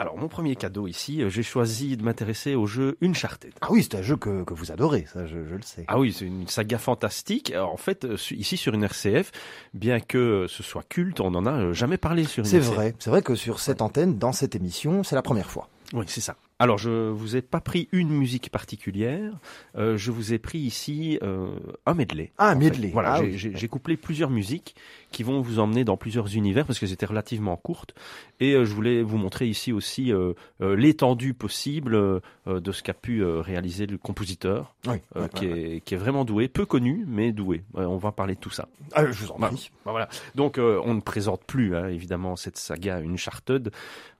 Alors, 0.00 0.16
mon 0.16 0.28
premier 0.28 0.54
cadeau 0.54 0.86
ici, 0.86 1.22
euh, 1.22 1.28
j'ai 1.28 1.42
choisi 1.42 1.96
de 1.96 2.04
m'intéresser 2.04 2.54
au 2.54 2.66
jeu 2.66 2.96
Uncharted. 3.02 3.52
Ah 3.60 3.68
oui, 3.70 3.82
c'est 3.82 3.96
un 3.96 4.02
jeu 4.02 4.16
que, 4.16 4.44
que 4.44 4.54
vous 4.54 4.70
adorez, 4.70 5.06
ça 5.12 5.26
je, 5.26 5.44
je 5.44 5.54
le 5.56 5.62
sais. 5.62 5.84
Ah 5.88 5.98
oui, 5.98 6.12
c'est 6.16 6.24
une 6.24 6.46
saga 6.46 6.78
fantastique. 6.78 7.50
Alors, 7.50 7.72
en 7.72 7.76
fait, 7.78 8.04
euh, 8.04 8.16
ici 8.30 8.56
sur 8.56 8.74
une 8.74 8.84
RCF, 8.84 9.32
bien 9.74 9.98
que 9.98 10.46
ce 10.48 10.62
soit 10.62 10.84
culte, 10.88 11.18
on 11.20 11.32
n'en 11.32 11.46
a 11.46 11.52
euh, 11.52 11.72
jamais 11.72 11.96
parlé 11.98 12.24
sur 12.24 12.44
une 12.44 12.48
C'est 12.50 12.60
vrai, 12.60 12.94
c'est 13.00 13.10
vrai 13.10 13.22
que 13.22 13.34
sur 13.34 13.58
cette 13.58 13.82
antenne, 13.82 14.18
dans 14.18 14.32
cette 14.32 14.54
émission, 14.54 15.02
c'est 15.02 15.16
la 15.16 15.22
première 15.22 15.50
fois. 15.50 15.68
Oui, 15.94 16.04
c'est 16.06 16.20
ça. 16.20 16.36
Alors, 16.60 16.76
je 16.76 17.08
vous 17.10 17.36
ai 17.36 17.40
pas 17.42 17.60
pris 17.60 17.88
une 17.92 18.10
musique 18.10 18.50
particulière. 18.50 19.32
euh, 19.76 19.96
je 19.96 20.10
vous 20.10 20.32
ai 20.32 20.38
pris 20.38 20.58
ici 20.58 21.18
euh, 21.22 21.48
un 21.86 21.94
medley. 21.94 22.32
Ah, 22.36 22.48
un 22.50 22.52
fait. 22.54 22.58
medley. 22.58 22.90
Voilà, 22.92 23.14
Ah 23.14 23.18
j'ai 23.18 23.24
oui. 23.30 23.38
j'ai- 23.38 23.56
j'ai 23.56 23.68
couplé 23.68 23.96
plusieurs 23.96 24.28
musiques 24.28 24.74
qui 25.10 25.22
vont 25.22 25.40
vous 25.40 25.58
emmener 25.58 25.84
dans 25.84 25.96
plusieurs 25.96 26.36
univers 26.36 26.66
parce 26.66 26.78
qu'elles 26.78 26.92
étaient 26.92 27.06
relativement 27.06 27.56
courtes. 27.56 27.94
Et 28.40 28.54
euh, 28.54 28.64
je 28.64 28.72
voulais 28.72 29.02
vous 29.02 29.18
montrer 29.18 29.46
ici 29.46 29.72
aussi 29.72 30.12
euh, 30.12 30.32
euh, 30.60 30.76
l'étendue 30.76 31.34
possible 31.34 32.20
de 32.46 32.72
ce 32.72 32.82
qu'a 32.82 32.94
pu 32.94 33.24
réaliser 33.24 33.86
le 33.86 33.98
compositeur, 33.98 34.74
Oui, 34.86 34.96
ouais, 35.14 35.28
qui, 35.34 35.46
ouais, 35.46 35.60
est, 35.76 35.80
qui 35.80 35.94
est 35.94 35.98
vraiment 35.98 36.24
doué, 36.24 36.48
peu 36.48 36.64
connu, 36.64 37.04
mais 37.06 37.32
doué. 37.32 37.62
On 37.74 37.96
va 37.96 38.12
parler 38.12 38.34
de 38.34 38.40
tout 38.40 38.50
ça. 38.50 38.68
Ah, 38.92 39.04
je 39.06 39.24
vous 39.24 39.32
en 39.32 39.38
prie. 39.38 39.70
bah 39.84 39.90
voilà. 39.90 40.08
Donc 40.34 40.58
on 40.58 40.94
ne 40.94 41.00
présente 41.00 41.44
plus 41.44 41.76
hein, 41.76 41.88
évidemment 41.88 42.36
cette 42.36 42.56
saga 42.56 42.98
Uncharted. 42.98 43.70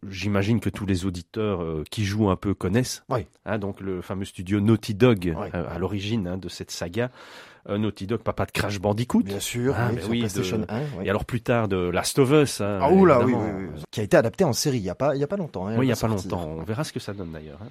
J'imagine 0.08 0.60
que 0.60 0.70
tous 0.70 0.86
les 0.86 1.06
auditeurs 1.06 1.64
qui 1.90 2.04
jouent 2.04 2.30
un 2.30 2.36
peu 2.36 2.54
connaissent. 2.54 3.02
Oui. 3.08 3.26
Hein, 3.46 3.58
donc 3.58 3.80
le 3.80 4.02
fameux 4.02 4.24
studio 4.24 4.60
Naughty 4.60 4.94
Dog 4.94 5.34
à 5.52 5.78
l'origine 5.78 6.26
hein, 6.26 6.36
de 6.36 6.48
cette 6.48 6.70
saga. 6.70 7.10
Euh, 7.68 7.76
Naughty 7.78 8.06
Dog, 8.06 8.20
papa 8.20 8.46
de 8.46 8.50
Crash 8.52 8.80
Bandicoot. 8.80 9.22
Bien 9.24 9.40
sûr, 9.40 9.74
Ah, 9.76 9.90
oui, 9.92 10.00
oui, 10.08 10.18
PlayStation 10.20 10.58
de- 10.58 10.64
1. 10.68 10.80
oui. 10.98 11.06
Et 11.06 11.10
alors 11.10 11.24
plus 11.24 11.40
tard 11.42 11.68
de 11.68 11.76
Last 11.76 12.18
of 12.18 12.30
Us. 12.30 12.60
hein, 12.60 12.78
Ah 12.80 12.90
oula, 12.90 13.20
oui. 13.24 13.34
Qui 13.90 14.00
a 14.00 14.02
été 14.04 14.16
adapté 14.16 14.44
en 14.44 14.52
série 14.52 14.78
il 14.78 14.84
y 14.84 14.90
a 14.90 14.94
pas, 14.94 15.14
il 15.14 15.20
y 15.20 15.24
a 15.24 15.26
pas 15.26 15.36
longtemps. 15.36 15.66
hein, 15.66 15.74
Oui, 15.78 15.84
il 15.84 15.88
n'y 15.88 15.92
a 15.92 15.96
pas 15.96 16.08
longtemps. 16.08 16.48
On 16.58 16.62
verra 16.62 16.84
ce 16.84 16.92
que 16.92 17.00
ça 17.00 17.12
donne 17.12 17.32
d'ailleurs. 17.32 17.58
hein. 17.62 17.68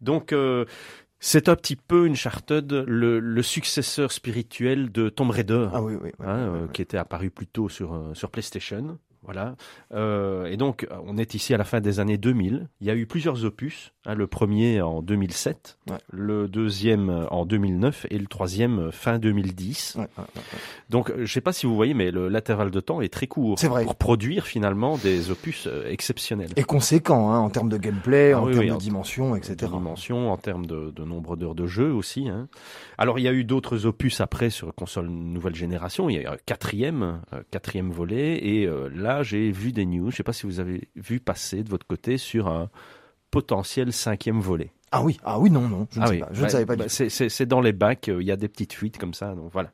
Donc, 0.00 0.32
euh, 0.32 0.64
c'est 1.20 1.48
un 1.48 1.56
petit 1.56 1.76
peu 1.76 2.06
Uncharted, 2.08 2.70
le, 2.86 3.18
le 3.20 3.42
successeur 3.42 4.12
spirituel 4.12 4.92
de 4.92 5.08
Tomb 5.08 5.30
Raider, 5.30 5.68
Ah 5.72 5.82
oui, 5.82 5.94
oui. 6.00 6.10
hein, 6.20 6.36
euh, 6.38 6.66
qui 6.68 6.82
était 6.82 6.98
apparu 6.98 7.30
plus 7.30 7.46
tôt 7.46 7.68
sur, 7.68 7.98
sur 8.14 8.30
PlayStation. 8.30 8.98
Voilà. 9.28 9.56
Euh, 9.92 10.46
et 10.46 10.56
donc, 10.56 10.86
on 11.06 11.18
est 11.18 11.34
ici 11.34 11.52
à 11.52 11.58
la 11.58 11.64
fin 11.64 11.80
des 11.82 12.00
années 12.00 12.16
2000. 12.16 12.66
Il 12.80 12.86
y 12.86 12.90
a 12.90 12.94
eu 12.94 13.06
plusieurs 13.06 13.44
opus. 13.44 13.92
hein, 14.06 14.14
le 14.14 14.26
premier 14.26 14.80
en 14.80 15.02
2007, 15.02 15.76
Ouais. 15.90 15.98
le 16.10 16.48
deuxième 16.48 17.26
en 17.30 17.44
2009 17.44 18.06
et 18.08 18.18
le 18.18 18.26
troisième 18.26 18.90
fin 18.90 19.18
2010. 19.18 19.96
Ouais, 19.96 20.02
ouais, 20.02 20.08
ouais, 20.16 20.22
ouais. 20.36 20.58
Donc, 20.88 21.12
je 21.14 21.20
ne 21.20 21.26
sais 21.26 21.42
pas 21.42 21.52
si 21.52 21.66
vous 21.66 21.76
voyez, 21.76 21.92
mais 21.92 22.10
le- 22.10 22.28
l'intervalle 22.30 22.70
de 22.70 22.80
temps 22.80 23.02
est 23.02 23.12
très 23.12 23.26
court 23.26 23.56
vrai. 23.62 23.84
pour 23.84 23.96
produire 23.96 24.46
finalement 24.46 24.96
des 24.96 25.30
opus 25.30 25.66
euh, 25.66 25.86
exceptionnels. 25.90 26.48
Et 26.56 26.64
conséquent, 26.64 27.30
hein, 27.32 27.38
en 27.40 27.50
termes 27.50 27.68
de 27.68 27.76
gameplay, 27.76 28.32
Ah 28.32 28.40
en 28.40 28.46
oui, 28.46 28.52
termes 28.52 28.64
oui, 28.64 28.70
de 28.70 28.74
en- 28.74 28.78
dimension, 28.78 29.36
etc. 29.36 29.56
de 29.60 29.66
dimension, 29.66 30.32
en 30.32 30.38
termes 30.38 30.64
de, 30.64 30.90
de 30.90 31.04
nombre 31.04 31.36
d'heures 31.36 31.54
de 31.54 31.66
jeu 31.66 31.92
aussi. 31.92 32.30
Hein. 32.30 32.48
Alors 32.96 33.18
il 33.18 33.22
y 33.22 33.28
a 33.28 33.32
eu 33.32 33.44
d'autres 33.44 33.84
opus 33.84 34.22
après 34.22 34.48
sur 34.48 34.74
console 34.74 35.08
nouvelle 35.08 35.54
génération. 35.54 36.08
Il 36.08 36.14
y 36.16 36.18
a 36.18 36.22
eu 36.22 36.26
un 36.26 36.36
quatrième, 36.46 37.20
euh, 37.34 37.42
quatrième 37.50 37.90
volet. 37.90 38.38
Et 38.46 38.66
euh, 38.66 38.88
là 38.94 39.17
j'ai 39.22 39.50
vu 39.50 39.72
des 39.72 39.86
news. 39.86 40.10
Je 40.10 40.14
ne 40.14 40.16
sais 40.16 40.22
pas 40.22 40.32
si 40.32 40.46
vous 40.46 40.60
avez 40.60 40.88
vu 40.96 41.20
passer 41.20 41.62
de 41.62 41.70
votre 41.70 41.86
côté 41.86 42.16
sur 42.18 42.48
un 42.48 42.68
potentiel 43.30 43.92
cinquième 43.92 44.40
volet. 44.40 44.70
Ah 44.90 45.02
oui, 45.02 45.18
ah 45.22 45.38
oui, 45.38 45.50
non, 45.50 45.68
non, 45.68 45.86
je 45.92 45.98
ne, 46.00 46.04
ah 46.04 46.06
sais 46.08 46.12
oui, 46.14 46.20
pas, 46.20 46.28
je 46.32 46.40
bah, 46.40 46.46
ne 46.46 46.50
savais 46.50 46.64
pas 46.66 46.76
bah, 46.76 46.84
c'est- 46.88 47.44
dans 47.46 47.60
les 47.60 47.74
bacs, 47.74 48.08
euh, 48.08 48.22
il 48.22 48.26
y 48.26 48.32
a 48.32 48.36
des 48.36 48.48
petites 48.48 48.72
fuites 48.72 48.96
comme 48.96 49.12
ça, 49.12 49.34
donc 49.34 49.50
voilà. 49.52 49.70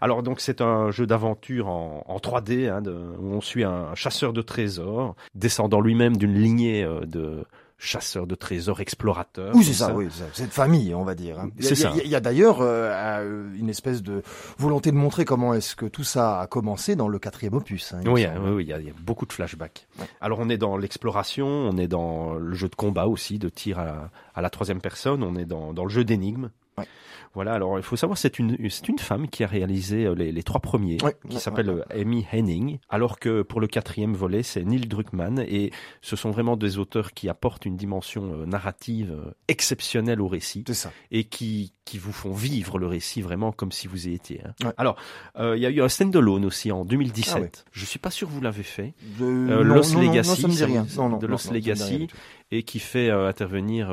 Alors 0.00 0.24
donc 0.24 0.40
c'est 0.40 0.60
un 0.60 0.90
jeu 0.90 1.06
d'aventure 1.06 1.68
en, 1.68 2.02
en 2.04 2.18
3D, 2.18 2.68
hein, 2.68 2.80
de- 2.82 2.90
où 3.20 3.32
on 3.32 3.40
suit 3.40 3.62
un 3.62 3.94
chasseur 3.94 4.32
de 4.32 4.42
trésors, 4.42 5.14
descendant 5.36 5.80
lui-même 5.80 6.16
d'une 6.16 6.34
lignée 6.34 6.82
euh, 6.82 7.06
de 7.06 7.44
chasseurs 7.78 8.26
de 8.26 8.34
trésors 8.34 8.80
explorateurs. 8.80 9.54
Oui, 9.54 9.64
c'est 9.64 9.72
ça, 9.74 9.94
oui, 9.94 10.08
ça. 10.10 10.24
cette 10.32 10.52
famille, 10.52 10.94
on 10.94 11.04
va 11.04 11.14
dire. 11.14 11.38
hein. 11.40 11.50
Il 11.58 11.64
y 11.64 11.66
a- 11.66 11.68
C'est 11.68 11.74
ça. 11.74 11.92
Il 12.02 12.10
y 12.10 12.14
a, 12.14 12.20
d'ailleurs 12.20 12.60
euh, 12.62 12.90
euh, 12.92 13.54
une 13.58 13.68
espèce 13.68 14.02
de 14.02 14.22
volonté 14.58 14.90
de 14.90 14.96
montrer 14.96 15.24
comment 15.24 15.52
est-ce 15.54 15.76
que 15.76 15.86
tout 15.86 16.04
ça 16.04 16.40
a 16.40 16.46
commencé 16.46 16.96
dans 16.96 17.08
le 17.08 17.18
quatrième 17.18 17.54
opus. 17.54 17.92
hein, 17.92 18.00
Oui, 18.06 18.26
oui, 18.40 18.50
oui, 18.50 18.64
il 18.64 18.68
y, 18.68 18.72
a, 18.72 18.78
il 18.80 18.86
y 18.86 18.90
a 18.90 18.94
beaucoup 19.02 19.26
de 19.26 19.32
flashbacks. 19.32 19.86
Ouais. 19.98 20.06
Alors 20.20 20.38
on 20.40 20.48
est 20.48 20.58
dans 20.58 20.76
l'exploration, 20.76 21.46
on 21.46 21.76
est 21.76 21.88
dans 21.88 22.34
le 22.34 22.54
jeu 22.54 22.68
de 22.68 22.74
combat 22.74 23.06
aussi, 23.06 23.38
de 23.38 23.48
tir 23.48 23.78
à 23.78 23.84
la, 23.84 24.10
à 24.34 24.40
la 24.42 24.50
troisième 24.50 24.80
personne, 24.80 25.22
on 25.22 25.36
est 25.36 25.44
dans, 25.44 25.72
dans 25.74 25.84
le 25.84 25.90
jeu 25.90 26.04
d'énigmes. 26.04 26.50
Ouais. 26.78 26.86
Voilà, 27.36 27.52
alors 27.52 27.78
il 27.78 27.82
faut 27.84 27.94
savoir, 27.96 28.16
c'est 28.18 28.38
une, 28.40 28.56
c'est 28.70 28.88
une 28.88 28.98
femme 28.98 29.28
qui 29.28 29.44
a 29.44 29.46
réalisé 29.46 30.06
euh, 30.06 30.14
les, 30.14 30.32
les 30.32 30.42
trois 30.42 30.60
premiers, 30.60 30.96
Ouais, 31.04 31.14
qui 31.28 31.34
ouais, 31.34 31.40
s'appelle 31.40 31.70
ouais, 31.70 31.82
euh, 31.94 32.00
Amy 32.00 32.26
Henning, 32.32 32.78
alors 32.88 33.18
que 33.20 33.42
pour 33.42 33.60
le 33.60 33.66
quatrième 33.68 34.14
volet, 34.14 34.42
c'est 34.42 34.64
Neil 34.64 34.88
Druckmann, 34.88 35.38
et 35.46 35.70
ce 36.00 36.16
sont 36.16 36.30
vraiment 36.30 36.56
des 36.56 36.78
auteurs 36.78 37.12
qui 37.12 37.28
apportent 37.28 37.64
une 37.66 37.76
dimension 37.76 38.32
euh, 38.34 38.46
narrative 38.46 39.14
exceptionnelle 39.48 40.20
au 40.20 40.28
récit, 40.28 40.64
ça. 40.72 40.90
et 41.10 41.24
qui, 41.24 41.72
qui 41.84 41.98
vous 41.98 42.12
font 42.12 42.32
vivre 42.32 42.78
le 42.78 42.86
récit 42.86 43.20
vraiment 43.22 43.52
comme 43.52 43.70
si 43.70 43.86
vous 43.86 44.08
y 44.08 44.14
étiez. 44.14 44.40
hein. 44.64 44.72
Alors, 44.78 44.96
euh, 45.38 45.56
il 45.56 45.62
y 45.62 45.66
a 45.66 45.70
eu 45.70 45.82
un 45.82 45.88
stand-alone 45.88 46.44
aussi 46.46 46.72
en 46.72 46.84
2017, 46.86 47.64
Ah 47.66 47.70
je 47.70 47.84
suis 47.84 47.98
pas 47.98 48.10
sûr 48.10 48.28
que 48.28 48.32
vous 48.32 48.40
l'avez 48.40 48.62
fait, 48.62 48.94
De... 49.18 49.24
Euh, 49.24 49.62
non, 49.62 49.74
Lost 49.74 49.94
non, 49.94 50.00
Legacy, 50.00 50.30
non, 50.30 50.36
ça 50.36 50.46
me 50.48 50.52
dit 50.52 50.58
ça 50.58 50.66
rien. 50.66 50.86
vous- 50.88 51.02
Non, 51.02 51.08
non, 51.10 51.18
de 51.18 51.26
Lost 51.26 51.52
Legacy. 51.52 52.08
et 52.50 52.62
qui 52.62 52.78
fait 52.78 53.10
euh, 53.10 53.28
intervenir 53.28 53.90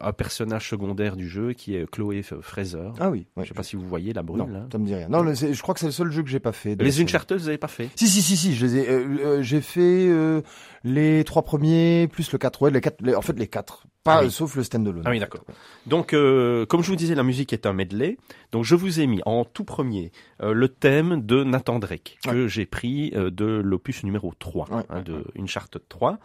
un 0.00 0.12
personnage 0.12 0.68
secondaire 0.70 1.16
du 1.16 1.28
jeu 1.28 1.52
qui 1.52 1.76
est 1.76 1.88
Chloé 1.90 2.22
Fraser. 2.40 2.90
Ah 2.98 3.10
oui, 3.10 3.26
ouais. 3.36 3.44
Je 3.44 3.48
sais 3.48 3.54
pas 3.54 3.62
si 3.62 3.76
vous 3.76 3.86
voyez 3.86 4.12
la 4.12 4.22
brune 4.22 4.38
non, 4.38 4.46
là. 4.48 4.66
ça 4.70 4.78
me 4.78 4.86
dit 4.86 4.94
rien. 4.94 5.08
Non, 5.08 5.24
je 5.34 5.60
crois 5.62 5.74
que 5.74 5.80
c'est 5.80 5.86
le 5.86 5.92
seul 5.92 6.10
jeu 6.10 6.22
que 6.22 6.28
j'ai 6.28 6.40
pas 6.40 6.52
fait. 6.52 6.74
Les. 6.80 7.00
Uncharted, 7.02 7.38
vous 7.38 7.48
avez 7.48 7.58
pas 7.58 7.68
fait 7.68 7.88
Si, 7.94 8.06
si, 8.08 8.22
si, 8.22 8.36
si, 8.36 8.54
je 8.54 8.66
les 8.66 8.76
ai, 8.78 8.88
euh, 8.90 9.04
euh, 9.24 9.42
j'ai 9.42 9.60
fait 9.60 10.06
euh, 10.08 10.42
les 10.84 11.24
trois 11.24 11.42
premiers, 11.42 12.08
plus 12.10 12.30
le 12.32 12.38
4, 12.38 12.62
ouais, 12.62 12.70
les 12.70 12.80
quatre, 12.80 13.00
les- 13.02 13.14
en 13.14 13.22
fait 13.22 13.38
les 13.38 13.46
quatre. 13.48 13.86
Pas, 14.06 14.18
Ah 14.20 14.24
oui. 14.24 14.30
sauf 14.30 14.56
le 14.56 14.62
standalone. 14.62 15.02
Ah 15.04 15.10
oui, 15.10 15.18
d'accord. 15.18 15.42
Donc, 15.86 16.14
euh, 16.14 16.64
comme 16.66 16.82
je 16.82 16.88
vous 16.90 16.96
disais, 16.96 17.14
la 17.14 17.22
musique 17.22 17.52
est 17.52 17.66
un 17.66 17.72
medley. 17.74 18.16
Donc, 18.52 18.64
je 18.64 18.74
vous 18.74 19.00
ai 19.00 19.06
mis 19.06 19.20
en 19.26 19.44
tout 19.44 19.64
premier 19.64 20.12
euh, 20.42 20.52
le 20.52 20.68
thème 20.68 21.20
de 21.26 21.44
Nathan 21.44 21.78
Drake, 21.78 22.18
que 22.24 22.46
j'ai 22.48 22.64
pris 22.66 23.12
euh, 23.14 23.30
de 23.30 23.44
l'opus 23.44 24.02
numéro 24.04 24.32
3, 24.38 24.66
Ouais, 24.70 24.82
hein, 24.88 24.96
ouais, 24.96 25.02
de 25.02 25.24
Uncharted 25.38 25.82
3. 25.88 26.18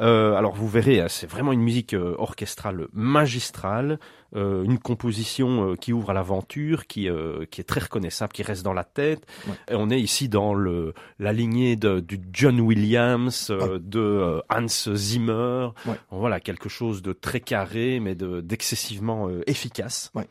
Euh, 0.00 0.34
alors, 0.34 0.54
vous 0.54 0.68
verrez, 0.68 1.00
hein, 1.00 1.06
c'est 1.08 1.28
vraiment 1.28 1.52
une 1.52 1.60
musique 1.60 1.94
orchestrale 2.18 2.86
magistrale, 2.92 3.98
une 4.34 4.78
composition 4.78 5.74
qui 5.76 5.94
ouvre 5.94 6.10
à 6.10 6.12
l'aventure, 6.12 6.86
qui, 6.86 7.08
qui 7.50 7.60
est 7.60 7.64
très 7.64 7.80
reconnaissable, 7.80 8.32
qui 8.32 8.42
reste 8.42 8.62
dans 8.62 8.74
la 8.74 8.84
tête. 8.84 9.26
Et 9.70 9.74
on 9.74 9.88
est 9.88 9.98
ici 10.00 10.28
dans 10.28 10.52
le, 10.52 10.92
la 11.18 11.32
lignée 11.32 11.76
de, 11.76 12.00
du 12.00 12.20
John 12.32 12.60
Williams, 12.60 13.50
de 13.50 14.42
Hans 14.50 14.66
Zimmer. 14.94 15.68
Voilà, 16.10 16.40
quelque 16.40 16.68
chose 16.68 17.00
de 17.00 17.07
très 17.12 17.40
carré, 17.40 18.00
mais 18.00 18.14
de- 18.14 18.40
d'excessivement 18.40 19.28
euh, 19.28 19.42
efficace. 19.46 20.10
Ouais. 20.14 20.26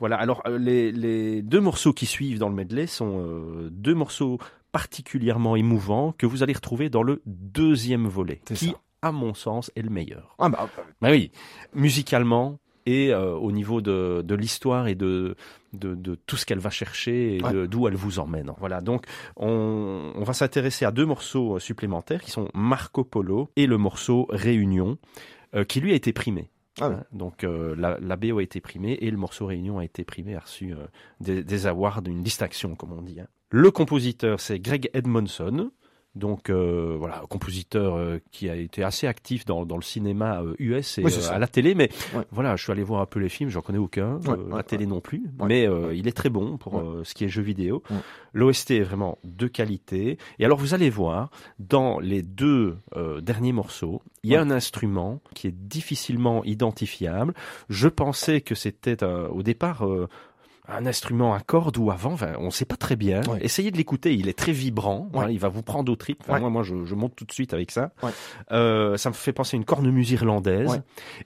Voilà, 0.00 0.16
alors 0.16 0.42
euh, 0.46 0.58
les, 0.58 0.92
les 0.92 1.42
deux 1.42 1.60
morceaux 1.60 1.92
qui 1.92 2.06
suivent 2.06 2.38
dans 2.38 2.48
le 2.48 2.54
medley 2.54 2.86
sont 2.86 3.20
euh, 3.24 3.68
deux 3.70 3.94
morceaux 3.94 4.38
particulièrement 4.72 5.56
émouvants 5.56 6.12
que 6.16 6.26
vous 6.26 6.42
allez 6.42 6.52
retrouver 6.52 6.90
dans 6.90 7.02
le 7.02 7.22
deuxième 7.26 8.06
volet, 8.06 8.40
qui, 8.44 8.66
ça. 8.68 8.72
à 9.02 9.12
mon 9.12 9.32
sens, 9.34 9.70
est 9.76 9.82
le 9.82 9.90
meilleur. 9.90 10.34
Ah 10.38 10.48
bah, 10.48 10.68
Bah 11.00 11.08
oui, 11.10 11.30
musicalement 11.74 12.58
et 12.86 13.12
euh, 13.12 13.34
au 13.34 13.52
niveau 13.52 13.80
de, 13.80 14.22
de 14.24 14.34
l'histoire 14.34 14.88
et 14.88 14.94
de, 14.94 15.36
de, 15.74 15.94
de 15.94 16.14
tout 16.14 16.36
ce 16.36 16.46
qu'elle 16.46 16.58
va 16.58 16.70
chercher 16.70 17.36
et 17.36 17.42
Ouais. 17.42 17.68
d'où 17.68 17.86
elle 17.86 17.96
vous 17.96 18.18
emmène. 18.18 18.50
Voilà, 18.58 18.80
donc 18.80 19.04
on, 19.36 20.12
on 20.14 20.22
va 20.24 20.32
s'intéresser 20.32 20.84
à 20.84 20.90
deux 20.90 21.04
morceaux 21.06 21.58
supplémentaires 21.58 22.22
qui 22.22 22.30
sont 22.30 22.48
Marco 22.54 23.04
Polo 23.04 23.50
et 23.56 23.66
le 23.66 23.76
morceau 23.78 24.26
Réunion, 24.30 24.96
qui 25.64 25.80
lui 25.80 25.92
a 25.92 25.94
été 25.94 26.12
primé. 26.12 26.50
Ah. 26.80 26.84
Hein, 26.86 27.04
Donc 27.12 27.42
euh, 27.44 27.74
la, 27.76 27.98
la 28.00 28.16
BO 28.16 28.38
a 28.38 28.42
été 28.42 28.60
primée 28.60 28.92
et 29.00 29.10
le 29.10 29.16
morceau 29.16 29.46
Réunion 29.46 29.78
a 29.78 29.84
été 29.84 30.04
primé, 30.04 30.36
a 30.36 30.40
reçu 30.40 30.72
euh, 30.72 30.86
des, 31.20 31.42
des 31.42 31.66
awards, 31.66 32.02
une 32.06 32.22
distinction 32.22 32.76
comme 32.76 32.92
on 32.92 33.02
dit. 33.02 33.20
hein. 33.20 33.26
Le 33.50 33.70
compositeur 33.70 34.38
c'est 34.40 34.60
Greg 34.60 34.88
Edmondson, 34.94 35.70
donc 36.18 36.50
euh, 36.50 36.96
voilà, 36.98 37.22
compositeur 37.30 37.96
euh, 37.96 38.18
qui 38.32 38.48
a 38.50 38.56
été 38.56 38.82
assez 38.82 39.06
actif 39.06 39.44
dans, 39.44 39.64
dans 39.64 39.76
le 39.76 39.82
cinéma 39.82 40.42
euh, 40.42 40.54
US 40.58 40.98
et 40.98 41.04
Oui, 41.04 41.12
euh, 41.16 41.32
à 41.32 41.38
la 41.38 41.46
télé, 41.46 41.74
mais 41.74 41.88
Ouais. 42.14 42.24
voilà, 42.30 42.56
je 42.56 42.62
suis 42.64 42.72
allé 42.72 42.82
voir 42.82 43.00
un 43.00 43.06
peu 43.06 43.20
les 43.20 43.28
films, 43.28 43.48
j'en 43.50 43.60
connais 43.62 43.78
aucun, 43.78 44.16
Ouais, 44.16 44.30
euh, 44.30 44.36
ouais, 44.50 44.56
la 44.56 44.62
télé 44.62 44.86
non 44.86 45.00
plus, 45.00 45.22
mais 45.46 45.66
euh, 45.66 45.94
il 45.94 46.06
est 46.08 46.12
très 46.16 46.28
bon 46.28 46.58
pour 46.58 46.78
euh, 46.78 47.02
ce 47.04 47.14
qui 47.14 47.24
est 47.24 47.28
jeux 47.28 47.42
vidéo. 47.42 47.82
L'OST 48.34 48.72
est 48.72 48.80
vraiment 48.82 49.18
de 49.24 49.46
qualité. 49.46 50.18
Et 50.38 50.44
alors 50.44 50.58
vous 50.58 50.74
allez 50.74 50.90
voir, 50.90 51.30
dans 51.58 51.98
les 52.00 52.22
deux 52.22 52.76
euh, 52.96 53.20
derniers 53.20 53.52
morceaux, 53.52 54.02
il 54.22 54.30
y 54.30 54.36
a 54.36 54.40
un 54.42 54.50
instrument 54.50 55.20
qui 55.34 55.46
est 55.46 55.54
difficilement 55.54 56.44
identifiable. 56.44 57.34
Je 57.68 57.88
pensais 57.88 58.40
que 58.40 58.54
c'était 58.54 59.02
euh, 59.02 59.28
au 59.28 59.42
départ 59.42 59.86
euh, 59.86 60.08
un 60.68 60.84
instrument 60.86 61.34
à 61.34 61.40
cordes 61.40 61.78
ou 61.78 61.90
avant, 61.90 62.12
enfin, 62.12 62.32
on 62.38 62.50
sait 62.50 62.64
pas 62.66 62.76
très 62.76 62.94
bien. 62.96 63.22
Ouais. 63.28 63.38
Essayez 63.40 63.70
de 63.70 63.76
l'écouter, 63.76 64.14
il 64.14 64.28
est 64.28 64.38
très 64.38 64.52
vibrant, 64.52 65.08
Ouais. 65.14 65.24
hein, 65.24 65.30
il 65.30 65.38
va 65.38 65.48
vous 65.48 65.62
prendre 65.62 65.90
au 65.90 65.96
trip. 65.96 66.18
Enfin, 66.20 66.34
Ouais. 66.34 66.40
Moi, 66.40 66.50
moi, 66.50 66.62
je, 66.62 66.84
je 66.84 66.94
monte 66.94 67.16
tout 67.16 67.24
de 67.24 67.32
suite 67.32 67.54
avec 67.54 67.70
ça. 67.70 67.90
Euh, 68.52 68.96
ça 68.96 69.08
me 69.10 69.14
fait 69.14 69.32
penser 69.32 69.56
à 69.56 69.58
une 69.58 69.64
cornemuse 69.64 70.10
irlandaise. 70.10 70.82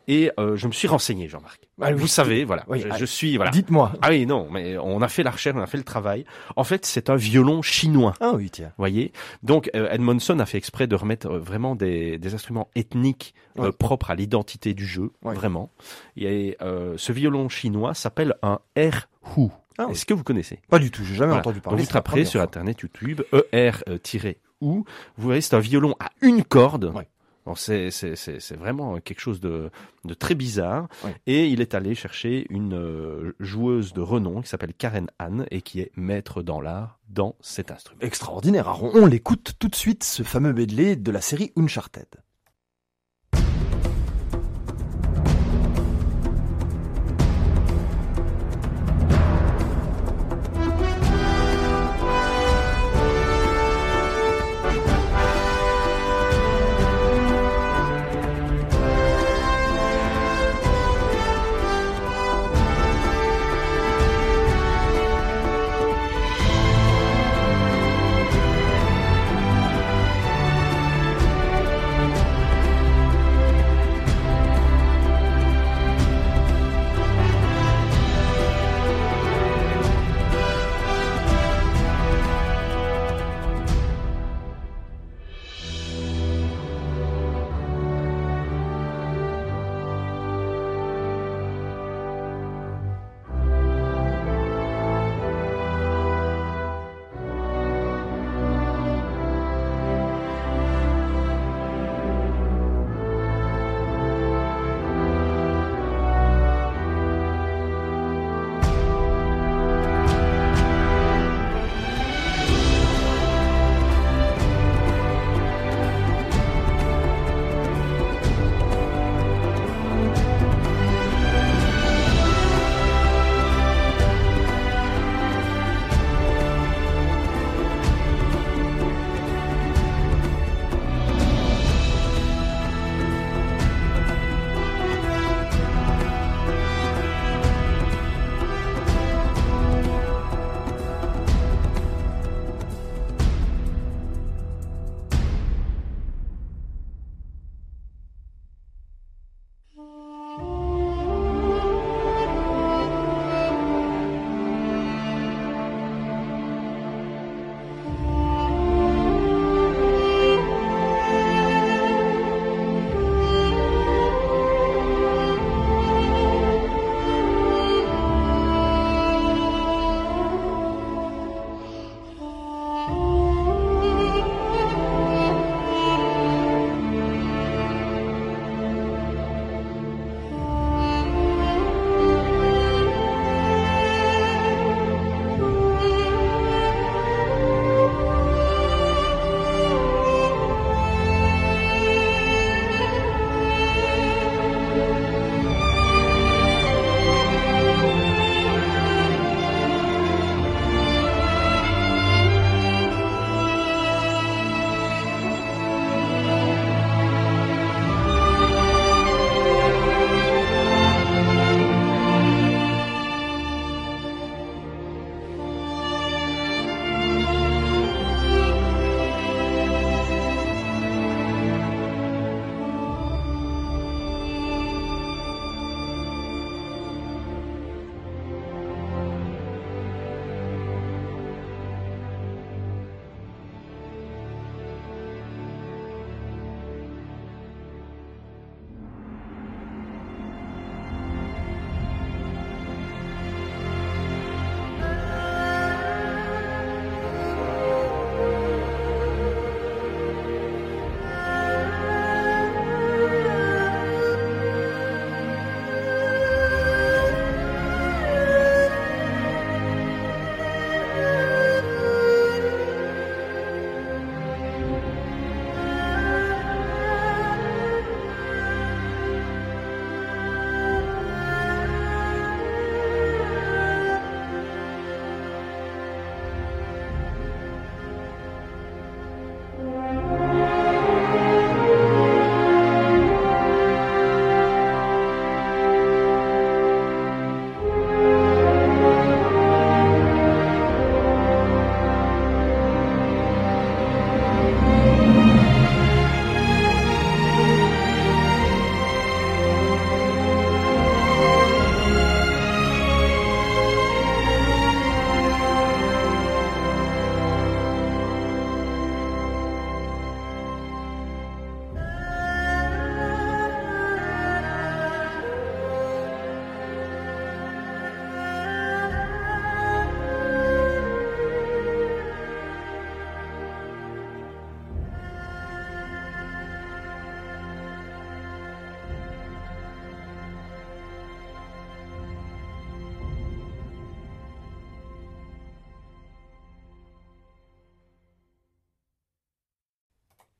Et 0.09 0.31
euh, 0.39 0.57
je 0.57 0.67
me 0.69 0.73
suis 0.73 0.89
renseigné, 0.89 1.29
Jean-Marc. 1.29 1.69
Ah 1.83 1.89
oui. 1.93 2.01
vous 2.01 2.07
savez, 2.07 2.45
voilà, 2.45 2.65
Oui, 2.69 2.81
je, 2.81 2.89
ah, 2.91 2.97
je 2.99 3.05
suis 3.05 3.37
voilà. 3.37 3.51
Dites-moi. 3.51 3.93
Ah 4.03 4.09
oui, 4.11 4.27
non, 4.27 4.49
mais 4.51 4.77
on 4.79 5.01
a 5.03 5.09
fait 5.09 5.23
la 5.23 5.31
recherche, 5.31 5.57
on 5.57 5.63
a 5.63 5.67
fait 5.67 5.79
le 5.79 5.85
travail. 5.85 6.25
En 6.57 6.65
fait, 6.65 6.85
c'est 6.87 7.11
un 7.11 7.17
violon 7.17 7.63
chinois. 7.63 8.15
Ah 8.21 8.33
oui, 8.35 8.51
tiens. 8.51 8.73
voyez 8.79 9.13
donc 9.43 9.71
euh, 9.75 9.89
Edmondson 9.91 10.39
a 10.39 10.47
fait 10.47 10.59
exprès 10.59 10.87
de 10.87 10.95
remettre 10.95 11.27
euh, 11.29 11.39
vraiment 11.39 11.75
des, 11.75 12.19
des 12.19 12.35
instruments 12.35 12.69
ethniques 12.75 13.35
euh, 13.59 13.73
propres 13.73 14.11
à 14.11 14.15
l'identité 14.15 14.75
du 14.75 14.87
jeu 14.87 15.11
Ouais. 15.23 15.35
vraiment 15.35 15.71
et 16.17 16.57
euh, 16.63 16.95
ce 16.97 17.13
violon 17.13 17.49
chinois 17.49 17.95
s'appelle 17.95 18.35
un 18.43 18.59
erhu 18.77 19.49
Ah 19.79 19.87
oui. 19.87 19.93
est-ce 19.93 20.07
que 20.07 20.15
vous 20.15 20.25
connaissez? 20.25 20.61
Pas 20.71 20.79
du 20.79 20.91
tout, 20.91 21.03
j'ai 21.05 21.15
jamais 21.15 21.29
Voilà. 21.29 21.41
entendu 21.41 21.57
Donc 21.57 21.65
parler. 21.65 21.83
vous 21.83 21.89
la 21.89 21.93
taperez 21.93 22.11
première 22.13 22.27
sur 22.29 22.39
fois. 22.41 22.45
internet 22.45 22.81
YouTube 22.81 23.21
er-ou 23.53 24.85
vous 25.17 25.25
voyez 25.25 25.41
c'est 25.41 25.55
un 25.57 25.61
violon 25.61 25.95
à 26.01 26.11
une 26.21 26.45
corde 26.45 26.93
Ouais. 26.95 27.09
Bon, 27.45 27.55
c'est, 27.57 27.91
c'est, 27.91 28.15
c'est, 28.15 28.39
c'est 28.39 28.57
vraiment 28.57 29.01
quelque 29.01 29.21
chose 29.21 29.41
de, 29.41 29.71
de 30.05 30.15
très 30.15 30.35
bizarre. 30.35 30.89
Et 31.27 31.49
il 31.49 31.61
est 31.61 31.75
allé 31.75 31.95
chercher 31.95 32.47
une 32.51 32.75
euh, 32.75 33.35
joueuse 33.41 33.93
de 33.93 34.01
renom 34.01 34.43
qui 34.43 34.49
s'appelle 34.49 34.75
Karen 34.75 35.11
Anne 35.19 35.47
et 35.51 35.61
qui 35.61 35.81
est 35.81 35.91
maître 35.97 36.43
dans 36.43 36.61
l'art 36.61 37.01
dans 37.09 37.37
cet 37.41 37.71
instrument. 37.71 38.01
Extraordinaire. 38.01 38.69
Alors, 38.69 38.95
on 38.95 39.07
l'écoute 39.07 39.55
tout 39.59 39.69
de 39.69 39.75
suite, 39.75 40.05
ce 40.05 40.23
fameux 40.23 40.53
medley 40.53 40.97
de 40.97 41.11
la 41.11 41.21
série 41.21 41.53
Uncharted. 41.57 42.07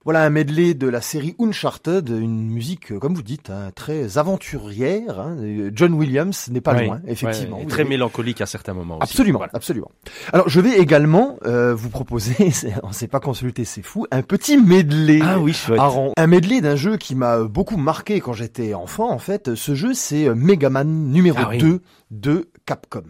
Voilà 0.05 0.23
un 0.25 0.31
medley 0.31 0.75
de 0.75 0.89
la 0.89 1.01
série 1.01 1.37
Uncharted, 1.39 2.09
une 2.09 2.49
musique, 2.51 2.91
euh, 2.93 2.99
comme 2.99 3.15
vous 3.15 3.23
dites, 3.23 3.51
hein, 3.51 3.71
très 3.75 4.19
aventurière. 4.19 5.21
Hein. 5.21 5.37
John 5.73 5.95
Williams 5.95 6.49
n'est 6.51 6.61
pas 6.61 6.81
loin, 6.83 7.01
effectivement. 7.07 7.59
ouais, 7.59 7.63
et 7.65 7.67
très 7.67 7.83
avez- 7.83 7.91
mélancolique 7.91 8.41
à 8.41 8.47
certains 8.47 8.75
moments 8.75 8.97
aussi. 8.97 9.05
Absolument, 9.05 9.39
Voilà. 9.39 9.53
absolument. 9.55 9.91
Alors, 10.33 10.49
je 10.49 10.61
vais 10.61 10.79
également 10.79 11.37
euh, 11.47 11.75
vous 11.75 11.89
proposer, 11.89 12.35
on 12.83 12.91
s'est 12.93 13.07
pas 13.09 13.21
consulté, 13.21 13.65
c'est 13.65 13.83
fou, 13.83 14.07
un 14.11 14.23
petit 14.23 14.57
medley. 14.57 15.21
Ah 15.23 15.39
oui, 15.39 15.53
chouette. 15.53 15.79
Aaron. 15.79 16.13
Un 16.17 16.27
medley 16.27 16.61
d'un 16.61 16.77
jeu 16.77 16.97
qui 16.97 17.15
m'a 17.15 17.45
beaucoup 17.45 17.77
marqué 17.77 18.21
quand 18.21 18.33
j'étais 18.33 18.75
enfant, 18.75 19.11
en 19.11 19.19
fait. 19.19 19.55
Ce 19.55 19.75
jeu, 19.75 19.95
c'est 19.95 20.27
euh, 20.29 20.35
Mega 20.35 20.69
Man 20.71 21.11
numéro 21.13 21.39
Ah 21.41 21.49
oui. 21.51 21.59
2 21.59 21.81
de 22.11 22.49
Capcom. 22.67 23.05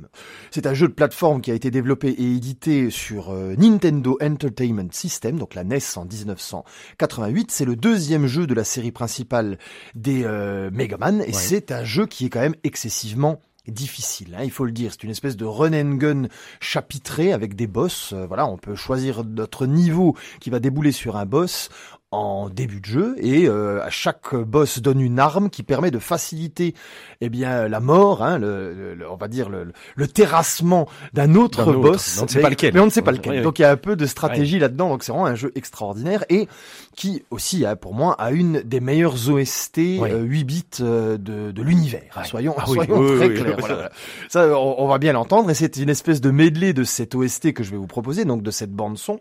C'est 0.51 0.67
un 0.67 0.75
jeu 0.75 0.89
de 0.89 0.93
plateforme 0.93 1.41
qui 1.41 1.51
a 1.51 1.55
été 1.55 1.71
développé 1.71 2.09
et 2.09 2.33
édité 2.37 2.91
sur 2.91 3.31
euh, 3.31 3.55
Nintendo 3.57 4.19
Entertainment 4.23 4.89
System, 4.93 5.39
donc 5.39 5.55
la 5.55 5.65
NES 5.65 5.79
en 5.97 6.05
1988. 6.05 7.51
C'est 7.51 7.65
le 7.65 7.77
deuxième 7.77 8.27
jeu 8.27 8.47
de 8.47 8.55
la 8.55 8.65
série 8.65 8.93
principale 8.93 9.59
des 9.95 10.23
euh, 10.25 10.71
Mega 10.73 10.97
Man, 10.97 11.21
et 11.23 11.27
Ouais. 11.27 11.33
c'est 11.33 11.73
un 11.73 11.85
jeu 11.85 12.07
qui 12.07 12.27
est 12.27 12.31
quand 12.31 12.41
même 12.41 12.55
excessivement 12.65 13.41
difficile, 13.69 14.35
hein, 14.37 14.43
il 14.43 14.51
faut 14.51 14.65
le 14.65 14.73
dire. 14.73 14.91
C'est 14.93 15.05
une 15.05 15.11
espèce 15.11 15.37
de 15.37 15.45
run 15.45 15.73
and 15.73 15.95
gun 15.95 16.23
chapitré 16.61 17.33
avec 17.33 17.55
des 17.55 17.67
boss. 17.69 18.13
Euh, 18.13 18.27
voilà, 18.27 18.47
on 18.47 18.57
peut 18.59 18.75
choisir 18.75 19.23
notre 19.25 19.67
niveau 19.67 20.17
qui 20.41 20.51
va 20.51 20.59
débouler 20.59 20.91
sur 20.93 21.17
un 21.17 21.27
boss 21.27 21.69
en 22.13 22.49
début 22.51 22.81
de 22.81 22.85
jeu 22.87 23.15
et 23.19 23.49
euh, 23.49 23.83
à 23.83 23.91
chaque 23.91 24.35
boss 24.35 24.81
donne 24.81 25.01
une 25.01 25.19
arme 25.19 25.51
qui 25.51 25.63
permet 25.63 25.91
de 25.91 25.99
faciliter 25.99 26.75
eh 27.23 27.29
bien 27.31 27.69
la 27.69 27.81
mort 27.81 28.23
hein, 28.23 28.39
le, 28.39 28.95
le- 28.95 29.11
on 29.11 29.17
va 29.17 29.29
dire 29.29 29.49
le, 29.49 29.73
le 29.97 30.07
terrassement 30.07 30.89
d'un 31.15 31.35
autre, 31.35 31.67
autre. 31.67 31.79
boss 31.81 32.17
Mais 32.17 32.21
on 32.23 32.25
ne 32.25 32.29
sait 32.31 32.37
mais, 32.39 32.43
pas 32.43 32.51
lequel. 32.51 32.75
mais 32.75 32.81
on 32.81 32.85
ne 32.87 32.91
sait 32.91 33.03
pas 33.03 33.13
lequel 33.13 33.37
oui. 33.39 33.43
donc 33.43 33.59
il 33.59 33.63
y 33.63 33.65
a 33.65 33.71
un 33.71 33.77
peu 33.77 33.97
de 33.97 34.07
stratégie 34.07 34.59
là-dedans 34.59 34.91
donc 34.91 35.03
c'est 35.03 35.11
vraiment 35.13 35.27
un 35.27 35.35
jeu 35.35 35.51
extraordinaire 35.55 36.25
et 36.29 36.49
qui 36.95 37.25
aussi 37.31 37.65
hein, 37.65 37.77
pour 37.77 37.95
moi 37.95 38.15
a 38.21 38.31
une 38.31 38.61
des 38.61 38.81
meilleures 38.81 39.31
OST 39.31 39.79
euh, 39.79 40.21
8 40.23 40.45
bits 40.45 40.65
euh, 40.81 41.17
de, 41.17 41.51
de 41.51 41.63
l'univers 41.63 42.03
soyons, 42.27 42.55
Ah 42.59 42.67
soyons 42.67 43.17
très 43.17 43.33
clairs 43.33 43.57
voilà. 43.59 43.91
Ça, 44.29 44.49
on, 44.59 44.75
on 44.79 44.87
va 44.87 44.99
bien 44.99 45.13
l'entendre, 45.15 45.49
et 45.51 45.55
c'est 45.55 45.77
une 45.79 45.89
espèce 45.89 46.21
de 46.21 46.31
medley 46.31 46.73
de 46.75 46.85
cette 46.85 47.15
OST 47.15 47.53
que 47.55 47.63
je 47.63 47.71
vais 47.71 47.77
vous 47.79 47.87
proposer, 47.87 48.25
donc 48.25 48.43
de 48.43 48.51
cette 48.51 48.73
bande 48.73 48.99
son. 48.99 49.19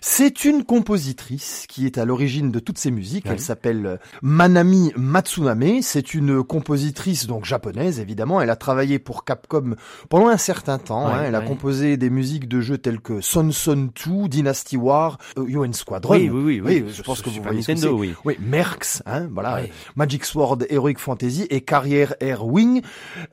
C'est 0.00 0.44
une 0.44 0.64
compositrice 0.64 1.66
qui 1.68 1.86
est 1.86 1.98
à 1.98 2.04
l'origine 2.04 2.29
de 2.38 2.58
toutes 2.60 2.78
ces 2.78 2.90
musiques. 2.90 3.26
Elle 3.26 3.40
s'appelle 3.40 3.86
euh, 3.86 3.96
Manami 4.22 4.92
Matsuname. 4.96 5.82
C'est 5.82 6.14
une 6.14 6.42
compositrice 6.42 7.26
donc 7.26 7.44
japonaise, 7.44 7.98
évidemment. 7.98 8.40
Elle 8.40 8.50
a 8.50 8.56
travaillé 8.56 8.98
pour 8.98 9.24
Capcom 9.24 9.74
pendant 10.08 10.28
un 10.28 10.36
certain 10.36 10.78
temps. 10.78 11.08
Hein. 11.08 11.24
Elle 11.26 11.34
a 11.34 11.40
composé 11.40 11.96
des 11.96 12.10
musiques 12.10 12.48
de 12.48 12.60
jeux 12.60 12.78
tels 12.78 13.00
que 13.00 13.20
Son 13.20 13.50
Son 13.50 13.90
2, 14.06 14.28
Dynasty 14.28 14.76
War, 14.76 15.18
euh, 15.38 15.46
UN 15.48 15.72
Squadron. 15.72 16.14
Oui, 16.14 16.30
oui, 16.30 16.60
oui, 16.64 16.84
je 16.88 17.02
pense 17.02 17.20
que 17.20 17.30
vous 17.30 17.42
voyez 17.42 17.58
Nintendo, 17.58 17.96
oui. 17.98 18.14
Oui, 18.24 18.36
Merx, 18.40 19.02
hein, 19.06 19.28
voilà. 19.32 19.62
Magic 19.96 20.24
Sword, 20.24 20.58
Heroic 20.70 20.98
Fantasy 20.98 21.46
et 21.50 21.62
Carrière 21.62 22.14
Air 22.20 22.46
Wing. 22.46 22.82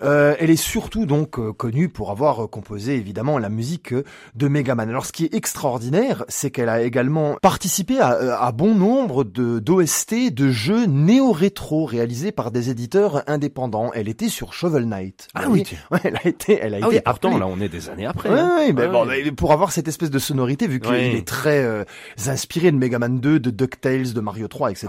Euh, 0.02 0.36
elle 0.40 0.50
est 0.50 0.56
surtout 0.56 1.06
donc 1.06 1.38
euh, 1.38 1.54
connue 1.54 1.90
pour 1.90 2.10
avoir 2.10 2.50
composé 2.50 2.96
évidemment 2.96 3.38
la 3.38 3.50
musique 3.50 3.94
de 4.36 4.48
Mega 4.48 4.74
Man. 4.74 4.90
Alors 4.90 5.06
ce 5.06 5.12
qui 5.12 5.26
est 5.26 5.34
extraordinaire, 5.34 6.26
c'est 6.28 6.50
qu'elle 6.50 6.70
a 6.70 6.82
également 6.82 7.36
participé 7.42 8.00
à, 8.00 8.40
à 8.42 8.52
bon 8.52 8.74
nombre 8.74 8.87
de 8.88 9.60
d'OST 9.60 10.32
de 10.34 10.50
jeux 10.50 10.86
néo-rétro 10.86 11.86
réalisés 11.86 12.32
par 12.32 12.52
des 12.52 12.70
éditeurs 12.70 13.24
indépendants. 13.28 13.92
Elle 13.94 14.08
était 14.08 14.30
sur 14.30 14.54
Shovel 14.54 14.86
Knight. 14.86 15.28
Ah 15.36 15.46
oui, 15.50 15.64
ouais, 15.92 16.00
elle 16.04 16.16
a 16.16 16.28
été, 16.28 16.58
elle 16.62 16.74
a 16.74 16.78
Ah 16.78 16.88
été 16.88 16.96
oui, 16.98 17.02
pourtant, 17.04 17.38
là, 17.38 17.48
on 17.48 17.60
est 17.60 17.68
des 17.70 17.90
années 17.90 18.06
après. 18.06 18.30
Ouais, 18.30 18.40
hein. 18.40 18.56
ouais, 18.60 18.74
mais 18.74 18.88
Ouais, 18.88 19.24
bon, 19.30 19.36
pour 19.36 19.52
avoir 19.52 19.72
cette 19.72 19.88
espèce 19.88 20.10
de 20.10 20.20
sonorité, 20.20 20.68
vu 20.68 20.80
qu'il 20.80 20.94
est 20.94 21.28
très 21.28 21.64
euh, 21.64 21.84
inspiré 22.28 22.72
de 22.72 22.78
Mega 22.78 22.98
Man 23.00 23.20
2, 23.20 23.40
de 23.40 23.50
DuckTales, 23.50 24.14
de 24.14 24.22
Mario 24.22 24.48
3, 24.48 24.72
etc. 24.72 24.88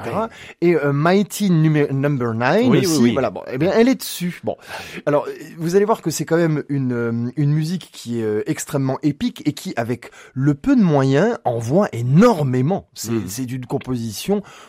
Et 0.60 0.76
euh, 0.76 0.92
Mighty 0.92 1.50
Number 1.50 1.92
Number 1.92 2.34
9 2.34 2.60
Oui, 2.68 2.78
aussi, 2.78 2.98
oui. 3.00 3.12
voilà, 3.12 3.30
bon, 3.30 3.42
eh 3.50 3.58
bien, 3.58 3.72
elle 3.74 3.88
est 3.88 3.96
dessus. 3.96 4.40
Bon, 4.44 4.56
alors, 5.06 5.26
vous 5.58 5.74
allez 5.74 5.84
voir 5.84 6.02
que 6.02 6.10
c'est 6.10 6.24
quand 6.24 6.36
même 6.36 6.62
une, 6.68 6.92
euh, 6.92 7.30
une 7.36 7.52
musique 7.52 7.90
qui 7.92 8.20
est 8.20 8.24
euh, 8.24 8.42
extrêmement 8.46 8.98
épique 9.02 9.42
et 9.46 9.52
qui, 9.52 9.72
avec 9.76 10.10
le 10.34 10.54
peu 10.54 10.76
de 10.76 10.82
moyens, 10.82 11.38
envoie 11.44 11.88
énormément. 11.92 12.88
C'est 12.94 13.08
Mm. 13.08 13.22
c'est 13.26 13.46
d'une 13.46 13.64
composition 13.66 13.87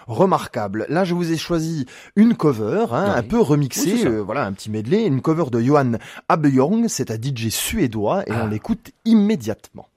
remarquable. 0.08 0.86
Là, 0.90 1.04
je 1.04 1.14
vous 1.14 1.32
ai 1.32 1.38
choisi 1.38 1.86
une 2.16 2.36
cover, 2.36 2.86
hein, 2.92 3.14
un 3.18 3.24
peu 3.24 3.40
remixée, 3.42 3.94
Oui, 3.94 4.04
euh, 4.06 4.22
voilà, 4.24 4.46
un 4.46 4.54
petit 4.54 4.70
medley, 4.72 5.06
une 5.06 5.22
cover 5.22 5.46
de 5.52 5.60
Johan 5.60 5.94
Abeyong, 6.30 6.88
c'est 6.88 7.12
un 7.12 7.18
DJ 7.22 7.50
suédois, 7.50 8.24
et 8.28 8.32
Ah. 8.32 8.44
on 8.44 8.48
l'écoute 8.48 8.92
immédiatement. 9.06 9.89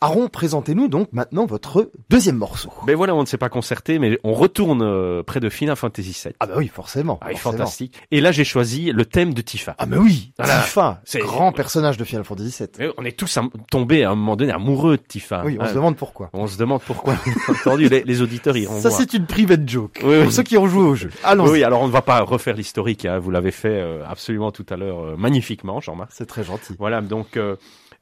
Aaron, 0.00 0.28
présentez-nous 0.28 0.86
donc 0.86 1.08
maintenant 1.12 1.44
votre 1.44 1.90
deuxième 2.08 2.36
morceau. 2.36 2.70
Ben 2.86 2.94
voilà, 2.94 3.16
on 3.16 3.20
ne 3.22 3.26
s'est 3.26 3.36
pas 3.36 3.48
concerté, 3.48 3.98
mais 3.98 4.16
on 4.22 4.32
retourne 4.32 4.80
euh, 4.80 5.24
près 5.24 5.40
de 5.40 5.48
Final 5.48 5.74
Fantasy 5.74 6.16
VII. 6.24 6.34
Ah 6.38 6.46
bah 6.46 6.54
oui, 6.56 6.68
forcément. 6.68 7.18
Ah, 7.20 7.30
forcément. 7.34 7.64
fantastique. 7.64 8.00
Et 8.12 8.20
là, 8.20 8.30
j'ai 8.30 8.44
choisi 8.44 8.92
le 8.92 9.04
thème 9.04 9.34
de 9.34 9.40
Tifa. 9.40 9.74
Ah 9.76 9.86
mais 9.86 9.96
oui, 9.96 10.32
Voilà. 10.38 10.60
Tifa, 10.60 11.00
C'est- 11.04 11.18
grand 11.18 11.50
personnage 11.50 11.96
de 11.96 12.04
Final 12.04 12.24
Fantasy 12.24 12.54
VII. 12.78 12.90
On 12.96 13.04
est 13.04 13.18
tous 13.18 13.38
tombés 13.72 14.04
à 14.04 14.10
un 14.12 14.14
moment 14.14 14.36
donné 14.36 14.52
amoureux 14.52 14.98
de 14.98 15.02
Tifa. 15.02 15.42
Oui, 15.44 15.56
on 15.58 15.64
Hein. 15.64 15.68
se 15.68 15.74
demande 15.74 15.96
pourquoi. 15.96 16.30
On 16.32 16.46
se 16.46 16.56
demande 16.58 16.80
pourquoi. 16.82 17.16
Entendu, 17.48 17.88
les, 17.88 18.04
les 18.04 18.22
auditeurs 18.22 18.56
iront 18.56 18.80
Ça 18.80 18.90
c'est 18.90 19.14
une 19.14 19.26
private 19.26 19.68
joke. 19.68 19.98
Oui, 20.04 20.10
oui. 20.18 20.22
Pour 20.22 20.32
ceux 20.32 20.44
qui 20.44 20.56
ont 20.58 20.68
joué 20.68 20.82
au 20.84 20.94
jeu. 20.94 21.10
Allons-y. 21.24 21.50
Oui, 21.50 21.64
alors 21.64 21.82
on 21.82 21.88
ne 21.88 21.92
va 21.92 22.02
pas 22.02 22.20
refaire 22.20 22.54
l'historique. 22.54 23.04
Hein. 23.04 23.18
Vous 23.18 23.32
l'avez 23.32 23.50
fait 23.50 23.80
euh, 23.80 24.04
absolument 24.08 24.52
tout 24.52 24.66
à 24.70 24.76
l'heure 24.76 25.00
euh, 25.04 25.16
magnifiquement, 25.16 25.80
Jean-Marc. 25.80 26.10
C'est 26.14 26.26
très 26.26 26.44
gentil. 26.44 26.74
Voilà, 26.78 27.00
donc 27.00 27.36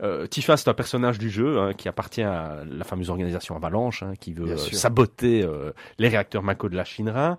euh, 0.03 0.27
Tifa, 0.27 0.57
c'est 0.57 0.69
un 0.69 0.75
personnage 0.75 1.19
du 1.19 1.31
jeu 1.31 1.59
hein, 1.59 1.73
qui 1.73 1.89
appartient 1.89 2.23
à 2.23 2.63
la 2.67 2.85
fameuse 2.85 3.09
organisation 3.09 3.57
Avalanche, 3.57 4.03
hein, 4.03 4.13
qui 4.21 4.35
veut 4.35 4.53
euh, 4.53 4.57
saboter 4.57 5.43
euh, 5.43 5.73
les 5.99 6.09
réacteurs 6.09 6.43
Mako 6.43 6.69
de 6.69 6.77
la 6.77 6.85
Shinra. 6.85 7.39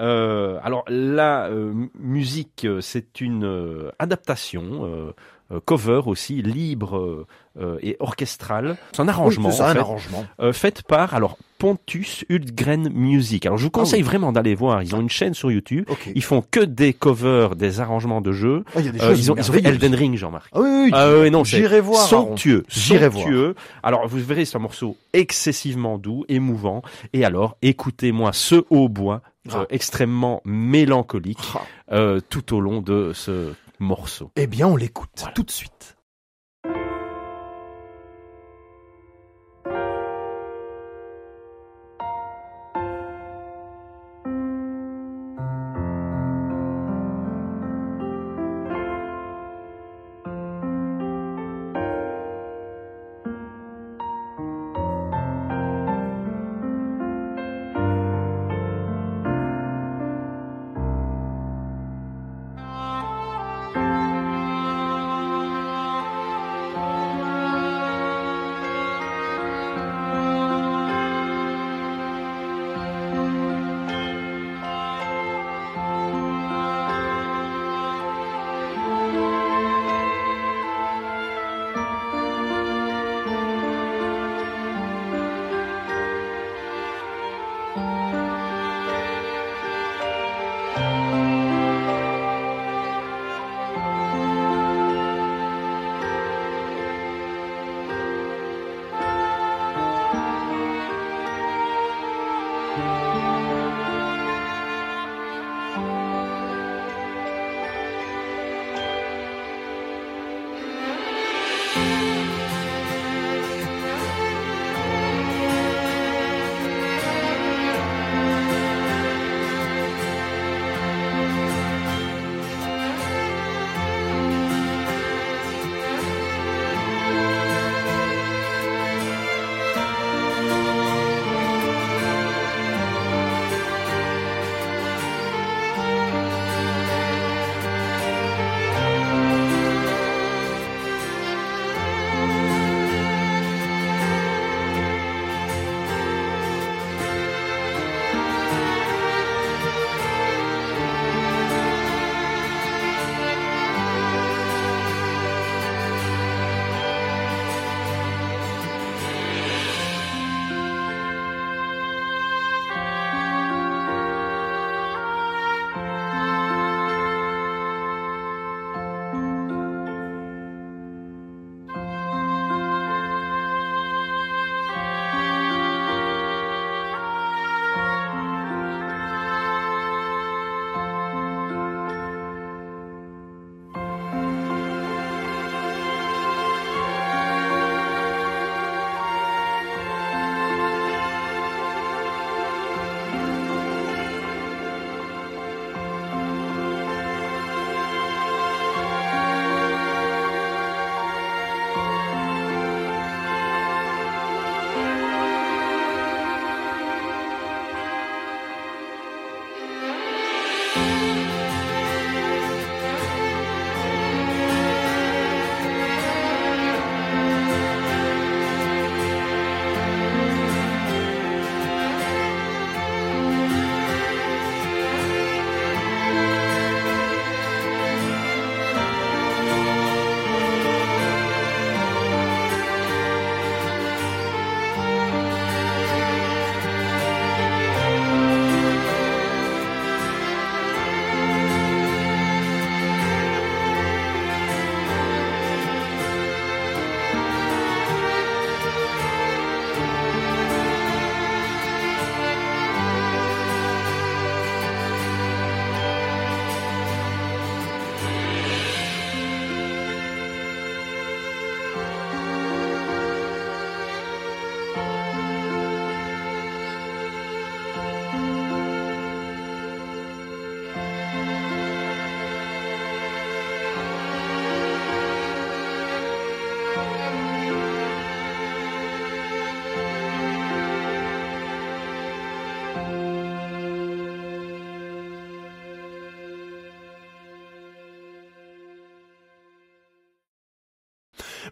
Euh, 0.00 0.58
alors 0.62 0.84
la 0.88 1.50
musique, 1.94 2.66
c'est 2.80 3.20
une 3.20 3.44
euh, 3.44 3.90
adaptation. 3.98 5.14
Euh, 5.50 5.56
euh, 5.56 5.60
cover 5.64 6.02
aussi 6.06 6.42
libre 6.42 6.98
euh, 6.98 7.26
euh, 7.60 7.78
et 7.82 7.96
orchestrale. 8.00 8.76
C'est 8.92 9.00
un 9.00 9.08
arrangement 9.08 9.48
Oui, 9.48 9.54
c'est 9.54 9.58
ça, 9.58 9.66
en 9.66 9.70
un 9.70 9.72
fait, 9.74 9.78
arrangement. 9.80 10.24
euh, 10.40 10.52
faite 10.52 10.82
par 10.82 11.14
alors 11.14 11.38
Pontus 11.58 12.24
Hultgren 12.30 12.90
Music. 12.90 13.46
Alors 13.46 13.58
je 13.58 13.64
vous 13.64 13.70
conseille 13.70 14.00
Ah 14.00 14.04
oui. 14.04 14.08
vraiment 14.08 14.30
d'aller 14.32 14.54
voir. 14.54 14.82
Ils 14.82 14.94
ont 14.94 15.00
une 15.00 15.08
chaîne 15.08 15.34
sur 15.34 15.50
YouTube. 15.50 15.84
Ok. 15.88 16.10
Ils 16.14 16.22
font 16.22 16.42
que 16.48 16.60
des 16.60 16.92
covers, 16.92 17.56
des 17.56 17.80
arrangements 17.80 18.20
de 18.20 18.30
jeux. 18.32 18.64
Ah, 18.76 18.80
y 18.80 18.88
a 18.88 18.92
des 18.92 19.00
Euh, 19.02 19.14
ils 19.16 19.32
ont, 19.32 19.36
ils 19.36 19.50
ont 19.50 19.54
fait. 19.54 19.66
Elden 19.66 19.94
Ring, 19.94 20.16
Jean-Marc. 20.16 20.50
Ah 20.52 20.60
oui, 20.60 20.68
oui, 20.68 20.82
oui. 20.84 20.90
Ah 20.92 21.10
oui, 21.20 21.30
non, 21.30 21.42
J'irai 21.44 21.80
voir. 21.80 22.06
Somptueux, 22.06 22.64
J'irai 22.68 23.10
somptueux. 23.10 23.54
Alors 23.82 24.06
vous 24.06 24.18
verrez, 24.18 24.44
c'est 24.44 24.56
un 24.56 24.60
morceau 24.60 24.96
excessivement 25.14 25.98
doux, 25.98 26.24
émouvant. 26.28 26.82
Et 27.12 27.24
alors, 27.24 27.56
écoutez-moi 27.62 28.32
ce 28.32 28.64
hautbois 28.70 29.22
Ah. 29.50 29.60
euh, 29.60 29.64
extrêmement 29.70 30.42
mélancolique 30.44 31.38
Ah. 31.54 31.62
euh, 31.92 32.20
tout 32.28 32.54
au 32.54 32.60
long 32.60 32.82
de 32.82 33.12
ce 33.14 33.52
morceau. 33.78 34.30
Eh 34.36 34.46
bien, 34.46 34.66
on 34.68 34.76
l'écoute 34.76 35.10
Voilà. 35.18 35.32
tout 35.34 35.42
de 35.42 35.50
suite. 35.50 35.97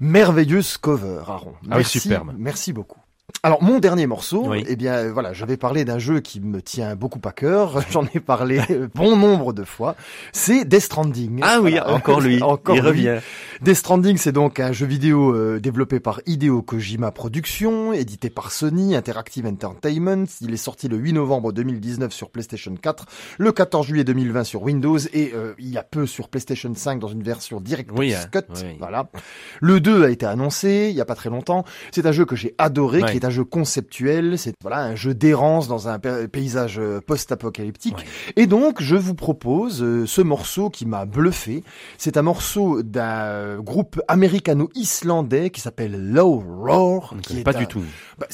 Merveilleuse 0.01 0.77
cover, 0.79 1.23
Aaron. 1.27 1.55
Ah 1.71 1.79
oui, 1.79 1.85
superbe. 1.85 2.35
Merci 2.37 2.73
beaucoup. 2.73 3.01
Alors 3.47 3.63
mon 3.63 3.79
dernier 3.79 4.09
morceau, 4.09 4.45
Oui. 4.49 4.65
eh 4.67 4.75
bien 4.75 4.95
euh, 4.95 5.13
voilà, 5.13 5.33
je 5.33 5.45
vais 5.45 5.57
parler 5.57 5.85
d'un 5.85 6.01
jeu 6.01 6.19
qui 6.19 6.41
me 6.41 6.61
tient 6.61 6.97
beaucoup 6.97 7.21
à 7.25 7.31
cœur. 7.31 7.81
J'en 7.93 8.05
ai 8.13 8.19
parlé 8.19 8.61
bon 8.93 9.17
nombre 9.17 9.53
de 9.53 9.63
fois. 9.63 9.95
C'est 10.33 10.65
Death 10.65 10.81
Stranding. 10.81 11.39
Ah 11.45 11.61
oui, 11.63 11.71
Voilà. 11.79 11.93
encore 11.95 12.21
lui. 12.21 12.43
Encore 12.43 12.75
il 12.75 12.81
lui. 12.81 12.89
revient. 12.89 13.19
Death 13.63 13.77
Stranding, 13.77 14.17
c'est 14.17 14.33
donc 14.33 14.59
un 14.59 14.73
jeu 14.73 14.85
vidéo 14.87 15.33
euh, 15.33 15.61
développé 15.61 16.01
par 16.01 16.23
Hideo 16.27 16.61
Kojima 16.61 17.13
Productions, 17.13 17.93
édité 17.93 18.31
par 18.31 18.51
Sony 18.51 18.97
Interactive 18.97 19.47
Entertainment. 19.47 20.25
Il 20.41 20.53
est 20.53 20.57
sorti 20.57 20.89
le 20.89 20.97
8 20.97 21.13
novembre 21.13 21.53
2019 21.53 22.13
sur 22.13 22.31
PlayStation 22.31 22.75
4, 22.75 23.05
le 23.39 23.53
14 23.53 23.87
juillet 23.87 24.03
2020 24.03 24.43
sur 24.43 24.65
Windows 24.65 24.99
et 25.13 25.31
euh, 25.37 25.55
il 25.61 25.69
y 25.69 25.79
a 25.79 25.85
peu 25.85 26.07
sur 26.09 26.29
PlayStation 26.31 26.73
5 26.75 26.99
dans 26.99 27.07
une 27.07 27.23
version 27.23 27.61
Director's 27.61 27.97
Oui, 28.01 28.13
hein, 28.13 28.27
Cut. 28.33 28.41
oui. 28.57 28.75
Voilà. 28.81 29.09
Le 29.61 29.79
2 29.79 30.03
a 30.05 30.11
été 30.11 30.27
annoncé 30.27 30.89
il 30.91 30.97
y 30.97 31.01
a 31.01 31.05
pas 31.05 31.15
très 31.15 31.31
longtemps. 31.31 31.65
C'est 31.93 32.07
un 32.07 32.13
jeu 32.13 32.25
que 32.25 32.35
j'ai 32.35 32.53
adoré, 32.59 33.03
qui 33.05 33.17
est 33.17 33.25
un 33.25 33.31
jeu 33.31 33.36
conceptuel. 33.45 34.39
C'est 34.39 34.55
voilà 34.63 34.79
un 34.81 34.95
jeu 34.95 35.15
d'errance 35.15 35.69
dans 35.69 35.89
un 35.89 35.99
pa- 35.99 36.27
paysage 36.29 36.79
euh, 36.79 37.01
post-apocalyptique. 37.01 37.97
Ouais. 37.97 38.05
Et 38.43 38.47
donc, 38.47 38.83
je 38.83 38.97
vous 38.97 39.15
propose 39.15 39.83
euh, 39.83 40.07
ce 40.07 40.21
morceau 40.23 40.71
qui 40.71 40.87
m'a 40.87 41.05
bluffé. 41.05 41.63
C'est 41.99 42.17
un 42.17 42.23
morceau 42.23 42.83
d'un 42.83 43.59
groupe 43.61 44.01
américano-islandais 44.09 45.51
qui 45.51 45.61
s'appelle 45.61 46.13
Low 46.13 46.39
Roar. 46.41 47.15
Qui 47.23 47.41
est 47.41 47.43
pas 47.43 47.55
un- 47.57 47.59
du 47.61 47.67
tout. 47.67 47.83
Bah, 48.19 48.27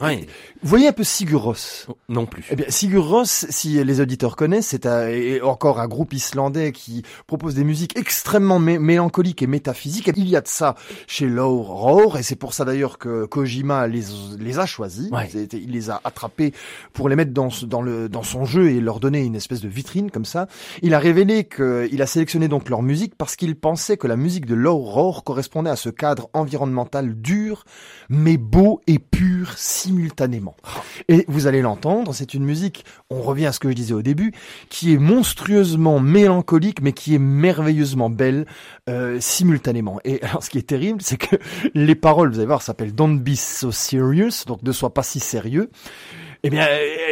Ouais. 0.00 0.26
Vous 0.62 0.68
voyez 0.68 0.88
un 0.88 0.92
peu 0.92 1.04
Sigur 1.04 1.42
Rós 1.42 1.86
Non 2.08 2.26
plus. 2.26 2.44
eh 2.50 2.56
bien, 2.56 2.66
Sigur 2.68 3.08
Rós, 3.08 3.46
si 3.48 3.82
les 3.84 4.00
auditeurs 4.00 4.36
connaissent, 4.36 4.68
c'est 4.68 4.86
un- 4.86 5.08
encore 5.44 5.80
un 5.80 5.86
groupe 5.88 6.12
islandais 6.12 6.72
qui 6.72 7.02
propose 7.26 7.54
des 7.54 7.64
musiques 7.64 7.96
extrêmement 7.96 8.58
mé- 8.60 8.78
mélancoliques 8.78 9.42
et 9.42 9.46
métaphysiques. 9.46 10.10
Il 10.16 10.28
y 10.28 10.36
a 10.36 10.40
de 10.40 10.48
ça 10.48 10.74
chez 11.06 11.26
Low 11.26 11.62
Roar, 11.62 12.18
et 12.18 12.22
c'est 12.22 12.36
pour 12.36 12.52
ça 12.54 12.64
d'ailleurs 12.64 12.98
que 12.98 13.24
Kojima 13.26 13.86
les, 13.86 14.02
les 14.38 14.47
a 14.58 14.66
choisis. 14.66 15.10
Ouais. 15.10 15.28
C'était- 15.30 15.58
Il 15.58 15.72
les 15.72 15.90
a 15.90 16.00
attrapés 16.04 16.52
pour 16.92 17.08
les 17.08 17.16
mettre 17.16 17.32
dans, 17.32 17.48
dans, 17.66 17.82
le, 17.82 18.08
dans 18.08 18.22
son 18.22 18.44
jeu 18.44 18.70
et 18.70 18.80
leur 18.80 19.00
donner 19.00 19.24
une 19.24 19.34
espèce 19.36 19.60
de 19.60 19.68
vitrine 19.68 20.10
comme 20.10 20.24
ça. 20.24 20.46
Il 20.82 20.94
a 20.94 20.98
révélé 20.98 21.44
qu'il 21.44 22.00
a 22.02 22.06
sélectionné 22.06 22.48
donc 22.48 22.68
leur 22.68 22.82
musique 22.82 23.14
parce 23.16 23.36
qu'il 23.36 23.56
pensait 23.56 23.96
que 23.96 24.06
la 24.06 24.16
musique 24.16 24.46
de 24.46 24.54
Roar 24.68 25.24
correspondait 25.24 25.70
à 25.70 25.76
ce 25.76 25.88
cadre 25.88 26.28
environnemental 26.34 27.14
dur, 27.20 27.64
mais 28.08 28.36
beau 28.36 28.80
et 28.86 28.98
pur 28.98 29.52
simultanément. 29.56 30.56
Et 31.08 31.24
vous 31.28 31.46
allez 31.46 31.62
l'entendre, 31.62 32.12
c'est 32.14 32.34
une 32.34 32.44
musique, 32.44 32.84
on 33.10 33.22
revient 33.22 33.46
à 33.46 33.52
ce 33.52 33.60
que 33.60 33.68
je 33.70 33.74
disais 33.74 33.94
au 33.94 34.02
début, 34.02 34.32
qui 34.68 34.92
est 34.92 34.98
monstrueusement 34.98 36.00
mélancolique, 36.00 36.82
mais 36.82 36.92
qui 36.92 37.14
est 37.14 37.18
merveilleusement 37.18 38.10
belle 38.10 38.46
euh, 38.88 39.18
simultanément. 39.20 40.00
Et 40.04 40.22
alors, 40.22 40.42
ce 40.42 40.50
qui 40.50 40.58
est 40.58 40.62
terrible, 40.68 41.00
c'est 41.02 41.16
que 41.16 41.36
les 41.74 41.94
paroles, 41.94 42.30
vous 42.30 42.38
allez 42.38 42.46
voir, 42.46 42.62
s'appellent 42.62 42.94
Don't 42.94 43.18
be 43.18 43.34
so 43.34 43.72
serious, 43.72 44.37
donc 44.46 44.62
ne 44.62 44.72
sois 44.72 44.94
pas 44.94 45.02
si 45.02 45.20
sérieux. 45.20 45.70
Eh 46.44 46.50
bien, 46.50 46.66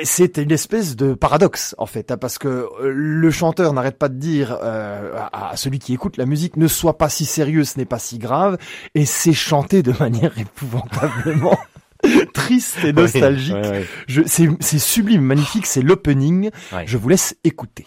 c'est 0.05 0.39
une 0.39 0.53
espèce 0.53 0.95
de 0.95 1.15
paradoxe 1.15 1.75
en 1.79 1.87
fait, 1.87 2.13
hein, 2.13 2.17
parce 2.17 2.39
que 2.39 2.49
euh, 2.49 2.93
le 2.95 3.31
chanteur 3.33 3.73
n'arrête 3.73 3.99
pas 3.99 4.09
de 4.09 4.15
dire 4.15 4.57
euh, 4.63 5.17
à, 5.17 5.51
à 5.51 5.57
celui 5.57 5.81
qui 5.81 5.95
écoute 5.95 6.17
la 6.17 6.27
musique 6.27 6.57
ne 6.57 6.69
sois 6.69 6.97
pas 6.97 7.09
si 7.09 7.25
sérieux, 7.25 7.65
ce 7.65 7.77
n'est 7.79 7.87
pas 7.87 7.99
si 7.99 8.19
grave, 8.19 8.57
et 8.95 9.05
c'est 9.05 9.33
chanté 9.33 9.83
de 9.83 9.93
manière 9.99 10.39
épouvantablement 10.39 11.59
triste 12.35 12.85
et 12.85 12.93
nostalgique. 12.93 13.55
Ouais, 13.55 13.69
ouais, 13.69 13.87
Je, 14.07 14.23
c'est, 14.27 14.79
sublime, 14.79 15.23
magnifique, 15.23 15.67
c'est 15.67 15.83
l'opening. 15.83 16.51
Je 16.85 16.97
vous 16.97 17.09
laisse 17.09 17.37
écouter. 17.45 17.87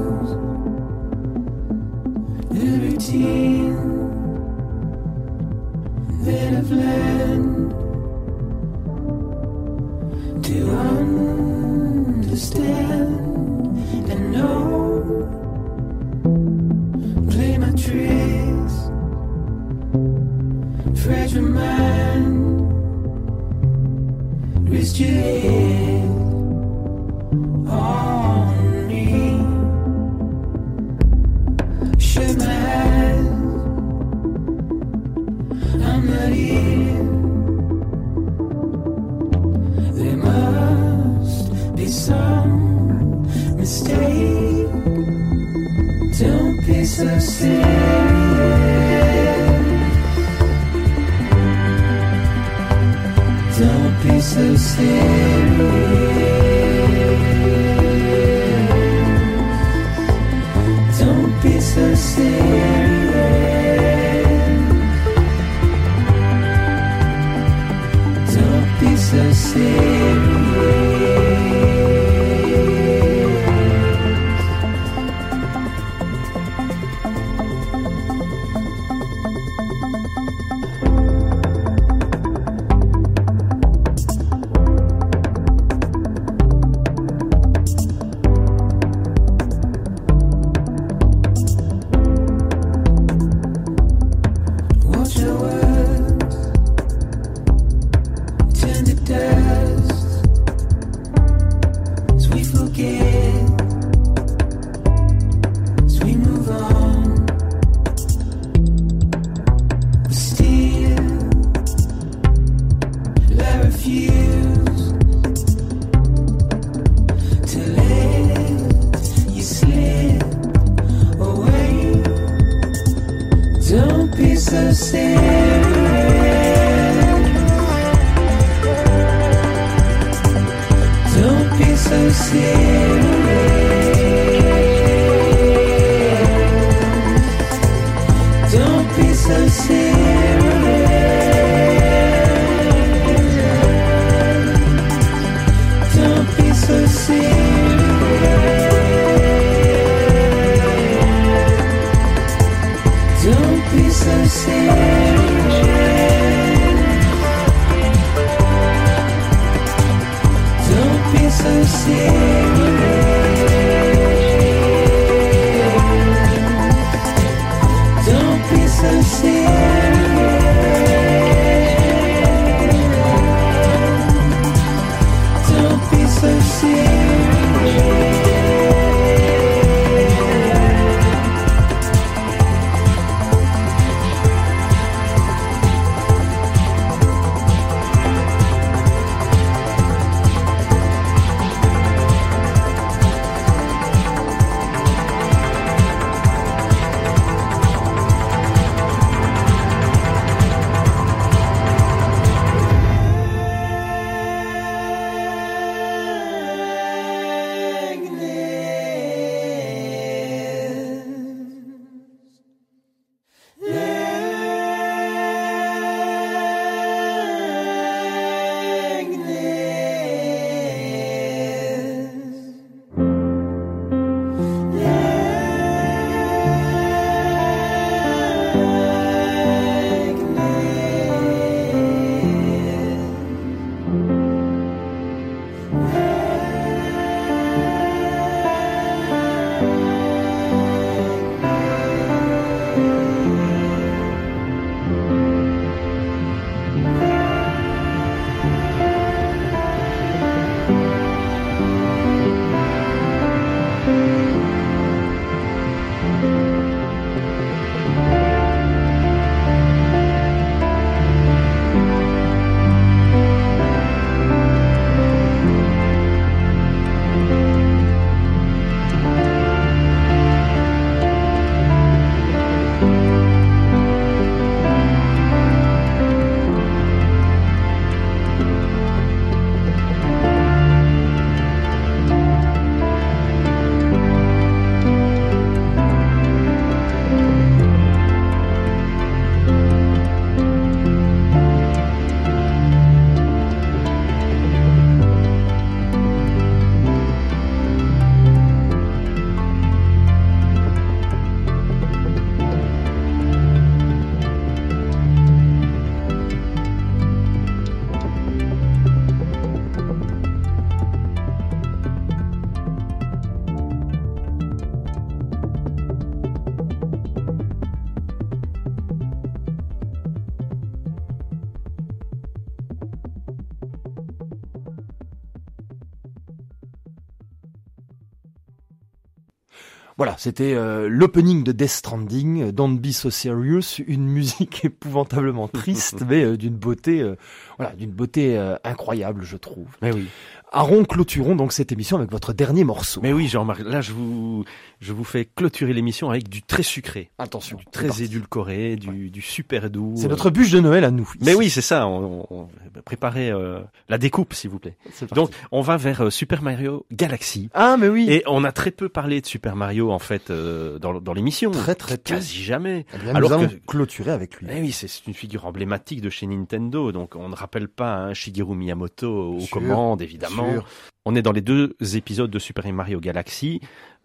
c'était 330.23 330.53
euh, 330.53 330.87
l'opening 330.87 331.43
de 331.43 331.51
Death 331.51 331.71
Stranding, 331.71 332.43
euh, 332.43 332.51
Don't 332.51 332.77
Be 332.77 332.91
So 332.91 333.09
Serious, 333.09 333.81
une 333.87 334.07
musique 334.07 334.63
épouvantablement 334.65 335.47
triste, 335.47 336.03
mais 336.07 336.23
euh, 336.23 336.37
d'une 336.37 336.53
beauté, 336.53 337.01
euh, 337.01 337.15
voilà, 337.57 337.73
d'une 337.73 337.89
beauté 337.89 338.37
euh, 338.37 338.55
incroyable, 338.63 339.23
je 339.23 339.35
trouve. 339.35 339.65
Mais 339.81 339.91
oui. 339.91 340.09
Aaron, 340.53 340.83
clôturons 340.83 341.35
donc 341.35 341.53
cette 341.53 341.71
émission 341.71 341.95
avec 341.97 342.11
votre 342.11 342.33
dernier 342.33 342.65
morceau. 342.65 342.99
Mais 343.01 343.13
oui, 343.13 343.27
Jean-Marc, 343.29 343.61
là 343.61 343.79
je 343.79 343.93
vous, 343.93 344.43
je 344.81 344.91
vous 344.91 345.05
fais 345.05 345.23
clôturer 345.23 345.71
l'émission 345.73 346.09
avec 346.09 346.27
du 346.27 346.41
très 346.41 346.61
sucré, 346.63 347.09
Attention, 347.17 347.55
du 347.57 347.65
très 347.67 348.03
édulcoré, 348.03 348.75
du, 348.75 349.09
du 349.09 349.21
super 349.21 349.69
doux. 349.69 349.93
C'est 349.95 350.07
euh. 350.07 350.09
notre 350.09 350.29
bûche 350.29 350.51
de 350.51 350.59
Noël 350.59 350.83
à 350.83 350.91
nous. 350.91 351.09
Mais 351.21 351.33
oui, 351.35 351.49
c'est 351.49 351.61
ça. 351.61 351.87
On, 351.87 352.25
on, 352.29 352.35
on- 352.41 352.47
préparez 352.83 353.29
euh, 353.31 353.59
la 353.89 353.97
découpe, 353.97 354.33
s'il 354.33 354.49
vous 354.49 354.59
plaît. 354.59 354.75
Donc, 355.13 355.31
on 355.51 355.61
va 355.61 355.77
vers 355.77 356.01
euh, 356.01 356.09
Super 356.09 356.41
Mario 356.41 356.85
Galaxy. 356.91 357.49
ah, 357.53 357.77
mais 357.79 357.87
oui. 357.87 358.07
Et 358.09 358.23
on 358.27 358.43
a 358.43 358.51
très 358.51 358.71
peu 358.71 358.89
parlé 358.89 359.21
de 359.21 359.25
Super 359.27 359.55
Mario 359.55 359.91
en 359.91 359.99
fait 359.99 360.31
euh, 360.31 360.79
dans, 360.79 360.99
dans 360.99 361.13
l'émission. 361.13 361.51
Très, 361.51 361.75
très 361.75 361.97
peu. 361.97 362.15
Quasi 362.15 362.43
jamais. 362.43 362.85
Eh 362.93 362.97
bien, 362.97 363.15
alors 363.15 363.29
nous 363.29 363.35
allons 363.45 363.49
clôturer 363.67 364.11
avec 364.11 364.35
lui. 364.37 364.47
Eh 364.51 364.59
oui, 364.59 364.71
c'est 364.73 364.89
une 365.07 365.13
figure 365.13 365.45
emblématique 365.45 366.01
de 366.01 366.09
chez 366.09 366.27
Nintendo, 366.27 366.91
donc 366.91 367.15
on 367.15 367.29
ne 367.29 367.35
rappelle 367.35 367.69
pas 367.69 367.95
hein, 367.95 368.13
Shigeru 368.13 368.55
Miyamoto 368.55 369.37
aux 369.37 369.45
commandes, 369.47 370.01
évidemment. 370.01 370.40
Sûr. 370.49 370.65
On 371.05 371.15
est 371.15 371.21
dans 371.21 371.31
les 371.31 371.41
deux 371.41 371.75
épisodes 371.95 372.29
de 372.29 372.39
Super 372.39 372.71
Mario 372.71 372.99
Galaxy 372.99 373.59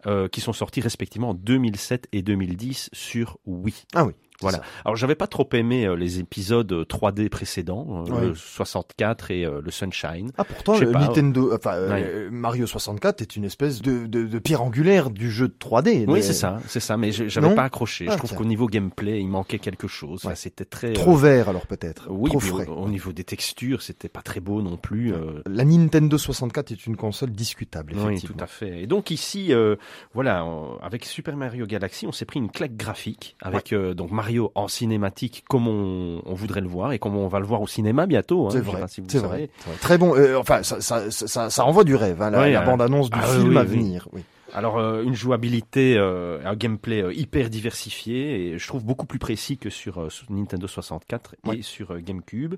euh, 0.05 0.27
qui 0.27 0.41
sont 0.41 0.53
sortis 0.53 0.81
respectivement 0.81 1.29
en 1.29 1.33
2007 1.33 2.07
et 2.11 2.21
2010 2.21 2.89
sur 2.93 3.37
Wii. 3.45 3.83
Ah 3.93 4.05
oui. 4.05 4.13
Voilà. 4.41 4.57
ça. 4.59 4.63
Alors 4.85 4.95
j'avais 4.95 5.15
pas 5.15 5.27
trop 5.27 5.47
aimé 5.53 5.85
euh, 5.87 5.95
les 5.95 6.19
épisodes 6.19 6.71
euh, 6.71 6.83
3D 6.85 7.29
précédents, 7.29 8.05
euh, 8.07 8.11
Oui. 8.11 8.27
le 8.27 8.35
64 8.35 9.31
et 9.31 9.45
euh, 9.45 9.61
le 9.63 9.71
Sunshine. 9.71 10.31
Ah 10.37 10.43
pourtant, 10.43 10.77
le 10.77 10.91
pas. 10.91 10.99
Nintendo, 10.99 11.51
enfin 11.55 11.73
euh, 11.73 11.89
Ouais. 11.91 12.03
euh, 12.05 12.29
Mario 12.31 12.67
64 12.67 13.21
est 13.21 13.35
une 13.35 13.45
espèce 13.45 13.81
de, 13.81 14.05
de, 14.05 14.25
de 14.25 14.39
pierre 14.39 14.61
angulaire 14.61 15.09
du 15.09 15.31
jeu 15.31 15.47
de 15.47 15.55
3D. 15.59 16.05
Oui, 16.07 16.21
c'est 16.21 16.33
ça, 16.33 16.59
c'est 16.67 16.79
ça, 16.79 16.97
mais 16.97 17.11
j'avais 17.11 17.55
pas 17.55 17.63
accroché. 17.63 18.05
Ah, 18.07 18.11
je 18.13 18.17
trouve 18.17 18.29
tiens. 18.29 18.37
qu'au 18.39 18.45
niveau 18.45 18.67
gameplay, 18.67 19.19
il 19.21 19.27
manquait 19.27 19.59
quelque 19.59 19.87
chose. 19.87 20.23
Ouais. 20.25 20.35
C'était 20.35 20.65
très 20.65 20.93
Trop 20.93 21.15
euh, 21.15 21.21
vert 21.21 21.49
alors 21.49 21.65
peut-être. 21.65 22.07
oui, 22.09 22.29
Trop 22.29 22.39
frais. 22.39 22.67
au, 22.67 22.73
au 22.83 22.89
niveau 22.89 23.11
des 23.13 23.23
textures, 23.23 23.81
c'était 23.81 24.09
pas 24.09 24.21
très 24.21 24.39
beau 24.39 24.61
non 24.61 24.77
plus. 24.77 25.13
euh, 25.13 25.41
La 25.47 25.65
Nintendo 25.65 26.17
64 26.17 26.71
est 26.71 26.85
une 26.85 26.95
console 26.95 27.31
discutable, 27.31 27.93
Oui, 27.95 28.01
effectivement. 28.03 28.37
tout 28.37 28.43
à 28.43 28.47
fait. 28.47 28.83
Et 28.83 28.87
donc 28.87 29.09
ici, 29.11 29.51
euh, 29.53 29.75
voilà, 30.13 30.45
avec 30.81 31.05
Super 31.05 31.35
Mario 31.35 31.65
Galaxy, 31.65 32.05
on 32.05 32.11
s'est 32.11 32.25
pris 32.25 32.39
une 32.39 32.51
claque 32.51 32.75
graphique 32.75 33.35
avec 33.41 33.73
euh, 33.73 33.93
donc 33.93 34.11
Mario 34.11 34.26
en 34.55 34.67
cinématique 34.67 35.43
comme 35.49 35.67
on, 35.67 36.21
on 36.25 36.33
voudrait 36.33 36.61
le 36.61 36.67
voir 36.67 36.91
et 36.93 36.99
comme 36.99 37.15
on 37.15 37.27
va 37.27 37.39
le 37.39 37.45
voir 37.45 37.61
au 37.61 37.67
cinéma 37.67 38.05
bientôt. 38.05 38.47
hein, 38.47 38.49
C'est 38.51 38.59
vrai, 38.59 38.81
si 38.87 39.01
c'est. 39.07 39.49
Très 39.81 39.97
bon. 39.97 40.15
euh, 40.15 40.37
enfin, 40.37 40.63
ça, 40.63 40.81
ça, 40.81 41.09
ça, 41.11 41.27
ça, 41.27 41.49
ça 41.49 41.65
envoie 41.65 41.83
du 41.83 41.95
rêve. 41.95 42.21
Hein, 42.21 42.29
la, 42.31 42.41
euh, 42.41 42.65
bande-annonce 42.65 43.09
du 43.09 43.19
ah 43.21 43.27
film 43.27 43.49
oui, 43.49 43.57
à 43.57 43.63
venir. 43.63 44.07
Oui. 44.13 44.21
Alors 44.53 44.77
euh, 44.77 45.03
une 45.03 45.13
jouabilité, 45.13 45.97
euh, 45.97 46.39
un 46.45 46.55
gameplay 46.55 47.01
euh, 47.01 47.13
hyper 47.13 47.49
diversifié 47.49 48.47
et 48.53 48.57
je 48.57 48.67
trouve 48.67 48.85
beaucoup 48.85 49.05
plus 49.05 49.19
précis 49.19 49.57
que 49.57 49.69
sur, 49.69 50.09
sur 50.11 50.31
Nintendo 50.31 50.67
64 50.67 51.35
Ouais. 51.45 51.57
et 51.57 51.61
sur 51.61 51.99
GameCube. 51.99 52.55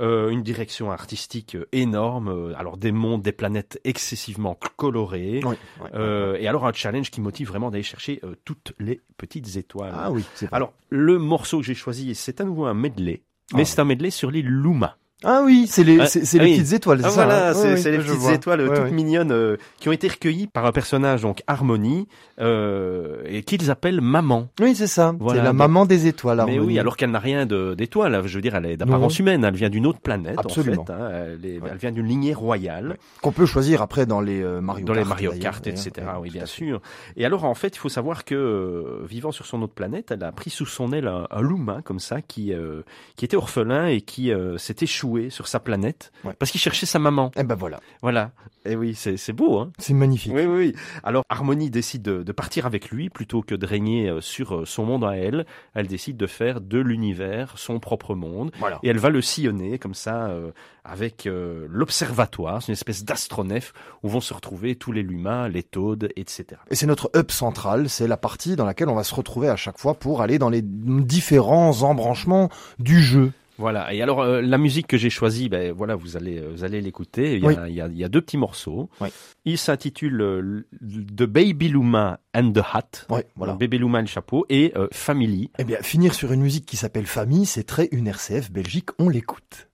Euh, 0.00 0.30
une 0.30 0.42
direction 0.42 0.90
artistique 0.90 1.54
euh, 1.54 1.68
énorme, 1.70 2.28
euh, 2.28 2.52
alors 2.58 2.76
des 2.76 2.90
mondes, 2.90 3.22
des 3.22 3.30
planètes 3.30 3.80
excessivement 3.84 4.58
colorées. 4.76 5.40
Oui. 5.44 5.54
Euh, 5.94 6.36
et 6.40 6.48
alors 6.48 6.66
un 6.66 6.72
challenge 6.72 7.12
qui 7.12 7.20
motive 7.20 7.46
vraiment 7.46 7.70
d'aller 7.70 7.84
chercher 7.84 8.18
euh, 8.24 8.34
toutes 8.44 8.72
les 8.80 9.00
petites 9.16 9.56
étoiles. 9.56 9.92
Ah 9.96 10.10
oui, 10.10 10.24
c'est. 10.34 10.52
Alors, 10.52 10.72
le 10.90 11.18
morceau 11.20 11.58
que 11.60 11.64
j'ai 11.64 11.74
choisi, 11.74 12.12
c'est 12.16 12.40
à 12.40 12.44
nouveau 12.44 12.64
un 12.66 12.74
medley. 12.74 13.22
Mais 13.54 13.62
Ah. 13.62 13.64
c'est 13.66 13.78
un 13.78 13.84
medley 13.84 14.10
sur 14.10 14.32
l'île 14.32 14.48
Luma. 14.48 14.96
Ah 15.22 15.42
oui, 15.44 15.66
c'est 15.68 15.84
les, 15.84 16.00
Ah, 16.00 16.06
c'est, 16.06 16.24
c'est 16.26 16.38
ah 16.38 16.42
les 16.44 16.50
oui. 16.50 16.58
petites 16.58 16.72
étoiles, 16.74 16.98
c'est 17.00 17.06
Ah, 17.06 17.10
ça 17.10 17.24
voilà, 17.24 17.48
hein 17.50 17.54
c'est 17.54 17.72
Oui, 17.74 17.80
c'est 17.80 17.90
les 17.92 17.98
oui, 17.98 18.04
petites 18.04 18.18
vois. 18.18 18.32
étoiles 18.34 18.60
Ouais, 18.62 18.68
toutes 18.76 18.84
ouais. 18.84 18.90
mignonnes 18.90 19.32
euh, 19.32 19.56
qui 19.80 19.88
ont 19.88 19.92
été 19.92 20.08
recueillies 20.08 20.46
par 20.48 20.66
un 20.66 20.72
personnage, 20.72 21.22
donc 21.22 21.42
Harmony, 21.46 22.08
euh, 22.40 23.22
et 23.26 23.42
qu'ils 23.42 23.70
appellent 23.70 24.00
Maman. 24.00 24.48
Oui, 24.60 24.74
c'est 24.74 24.86
ça. 24.86 25.14
Voilà, 25.18 25.40
c'est 25.40 25.44
la 25.44 25.50
donc- 25.50 25.58
maman 25.58 25.86
des 25.86 26.06
étoiles. 26.06 26.36
Mais 26.38 26.42
Harmonie. 26.42 26.66
oui, 26.66 26.78
alors 26.78 26.96
qu'elle 26.96 27.10
n'a 27.10 27.18
rien 27.20 27.46
de- 27.46 27.74
d'étoile. 27.74 28.20
Je 28.26 28.34
veux 28.36 28.42
dire, 28.42 28.54
elle 28.54 28.66
est 28.66 28.76
d'apparence 28.76 29.18
humaine. 29.18 29.44
Elle 29.44 29.54
vient 29.54 29.70
d'une 29.70 29.86
autre 29.86 30.00
planète, 30.00 30.38
Absolument. 30.38 30.82
en 30.82 30.84
fait. 30.86 30.92
hein. 30.92 31.10
Elle, 31.12 31.46
est- 31.50 31.58
Ouais. 31.60 31.68
elle 31.72 31.78
vient 31.78 31.92
d'une 31.92 32.06
lignée 32.06 32.34
royale. 32.34 32.88
Ouais. 32.90 32.96
Qu'on 33.22 33.32
peut 33.32 33.46
choisir 33.46 33.80
après 33.82 34.04
dans 34.06 34.20
les 34.20 34.42
euh, 34.42 34.60
Mario 34.60 34.84
dans 34.84 34.92
Kart. 34.94 35.04
les 35.04 35.08
Mario 35.08 35.32
Kart, 35.40 35.66
etc. 35.66 35.90
Ouais, 35.98 36.02
oui, 36.22 36.30
bien 36.30 36.46
sûr. 36.46 36.82
Et 37.16 37.24
alors, 37.24 37.44
en 37.44 37.54
fait, 37.54 37.74
il 37.74 37.78
faut 37.78 37.88
savoir 37.88 38.24
que, 38.24 38.34
euh, 38.34 39.06
vivant 39.08 39.32
sur 39.32 39.46
son 39.46 39.62
autre 39.62 39.74
planète, 39.74 40.10
elle 40.10 40.22
a 40.24 40.32
pris 40.32 40.50
sous 40.50 40.66
son 40.66 40.92
aile 40.92 41.08
un, 41.08 41.26
un 41.30 41.40
Luma, 41.42 41.80
comme 41.82 41.98
ça, 42.00 42.20
qui, 42.20 42.52
euh, 42.52 42.82
qui 43.16 43.24
était 43.24 43.36
orphelin 43.36 43.86
et 43.86 44.00
qui 44.00 44.32
euh, 44.32 44.58
s'est 44.58 44.74
échoué 45.04 45.30
sur 45.30 45.48
sa 45.48 45.60
planète 45.60 46.12
Ouais. 46.24 46.32
parce 46.38 46.50
qu'il 46.50 46.60
cherchait 46.60 46.86
sa 46.86 46.98
maman. 46.98 47.30
Eh 47.36 47.42
ben 47.42 47.54
voilà, 47.54 47.80
Voilà. 48.02 48.30
Et 48.66 48.76
oui, 48.76 48.94
c'est 48.94 49.32
beau, 49.34 49.58
hein 49.58 49.72
c'est 49.78 49.92
magnifique. 49.92 50.32
oui, 50.34 50.46
oui, 50.46 50.56
oui. 50.56 50.74
Alors, 51.02 51.22
Harmony 51.28 51.68
décide 51.68 52.00
de, 52.00 52.22
de 52.22 52.32
partir 52.32 52.64
avec 52.64 52.88
lui 52.90 53.10
plutôt 53.10 53.42
que 53.42 53.54
de 53.54 53.66
régner 53.66 54.08
euh, 54.08 54.22
sur 54.22 54.54
euh, 54.56 54.64
son 54.64 54.86
monde 54.86 55.04
à 55.04 55.16
elle. 55.18 55.44
Elle 55.74 55.86
décide 55.86 56.16
de 56.16 56.26
faire 56.26 56.62
de 56.62 56.78
l'univers 56.78 57.52
son 57.58 57.78
propre 57.78 58.14
monde. 58.14 58.52
Voilà. 58.58 58.78
Et 58.82 58.88
elle 58.88 58.98
va 58.98 59.10
le 59.10 59.20
sillonner 59.20 59.78
comme 59.78 59.92
ça 59.92 60.28
euh, 60.28 60.50
avec 60.82 61.26
euh, 61.26 61.66
l'observatoire, 61.68 62.62
c'est 62.62 62.68
une 62.68 62.72
espèce 62.74 63.04
d'astronef 63.04 63.74
où 64.02 64.08
vont 64.08 64.20
se 64.20 64.32
retrouver 64.32 64.76
tous 64.76 64.92
les 64.92 65.02
Lumas, 65.02 65.48
les 65.48 65.62
Toads, 65.62 66.06
etc. 66.16 66.46
Et 66.70 66.74
c'est 66.74 66.86
notre 66.86 67.10
hub 67.14 67.30
central, 67.30 67.90
c'est 67.90 68.08
la 68.08 68.16
partie 68.16 68.56
dans 68.56 68.64
laquelle 68.66 68.88
on 68.88 68.94
va 68.94 69.04
se 69.04 69.14
retrouver 69.14 69.48
à 69.48 69.56
chaque 69.56 69.78
fois 69.78 69.92
pour 69.94 70.22
aller 70.22 70.38
dans 70.38 70.50
les 70.50 70.62
différents 70.62 71.82
embranchements 71.82 72.48
du 72.78 73.02
jeu. 73.02 73.32
Voilà. 73.58 73.92
Et 73.94 74.02
alors 74.02 74.20
euh, 74.22 74.40
la 74.40 74.58
musique 74.58 74.86
que 74.86 74.96
j'ai 74.96 75.10
choisie, 75.10 75.48
ben 75.48 75.72
voilà, 75.72 75.94
vous 75.94 76.16
allez 76.16 76.38
euh, 76.38 76.50
vous 76.52 76.64
allez 76.64 76.80
l'écouter. 76.80 77.34
Il 77.36 77.42
y 77.42 77.46
a, 77.46 77.48
Oui. 77.48 77.54
il 77.68 77.90
il 77.92 77.98
y 77.98 78.04
a 78.04 78.08
deux 78.08 78.20
petits 78.20 78.36
morceaux. 78.36 78.90
Oui. 79.00 79.08
Il 79.44 79.58
s'intitule 79.58 80.20
euh, 80.20 80.66
The 80.82 81.22
Baby 81.24 81.68
Luma 81.68 82.20
and 82.34 82.52
the 82.52 82.58
Hat. 82.72 83.06
Ouais, 83.10 83.26
voilà. 83.36 83.52
Donc, 83.52 83.60
Bébé 83.60 83.78
Luma 83.78 83.98
et 84.00 84.02
le 84.02 84.08
chapeau 84.08 84.44
et 84.48 84.72
euh, 84.76 84.88
Family. 84.92 85.50
Eh 85.58 85.64
bien, 85.64 85.78
finir 85.82 86.14
sur 86.14 86.32
une 86.32 86.40
musique 86.40 86.66
qui 86.66 86.76
s'appelle 86.76 87.06
Famille, 87.06 87.46
c'est 87.46 87.64
très 87.64 87.88
une 87.92 88.06
RCF 88.08 88.50
Belgique, 88.50 88.88
on 88.98 89.08
l'écoute. 89.08 89.68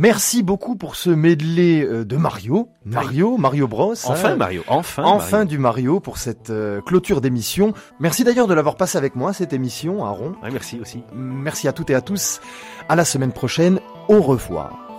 Merci 0.00 0.42
beaucoup 0.42 0.76
pour 0.76 0.96
ce 0.96 1.10
medley 1.10 1.84
euh, 1.84 2.06
de 2.06 2.16
Mario. 2.16 2.70
Mario, 2.86 3.36
Mario 3.36 3.68
Bros. 3.68 3.92
Enfin 4.06 4.30
hein. 4.30 4.36
Mario, 4.36 4.62
enfin. 4.66 5.02
Enfin 5.04 5.30
Mario. 5.30 5.48
du 5.50 5.58
Mario 5.58 6.00
pour 6.00 6.16
cette 6.16 6.48
euh, 6.48 6.80
clôture 6.80 7.20
d'émission. 7.20 7.74
Merci 7.98 8.24
d'ailleurs 8.24 8.46
de 8.46 8.54
l'avoir 8.54 8.76
passé 8.76 8.96
avec 8.96 9.14
moi, 9.14 9.34
cette 9.34 9.52
émission, 9.52 10.06
Aaron. 10.06 10.36
Ouais, 10.42 10.50
merci 10.50 10.80
aussi. 10.80 11.04
Merci 11.14 11.68
à 11.68 11.74
toutes 11.74 11.90
et 11.90 11.94
à 11.94 12.00
tous. 12.00 12.40
À 12.88 12.96
la 12.96 13.04
semaine 13.04 13.32
prochaine. 13.32 13.78
Au 14.08 14.22
revoir. 14.22 14.89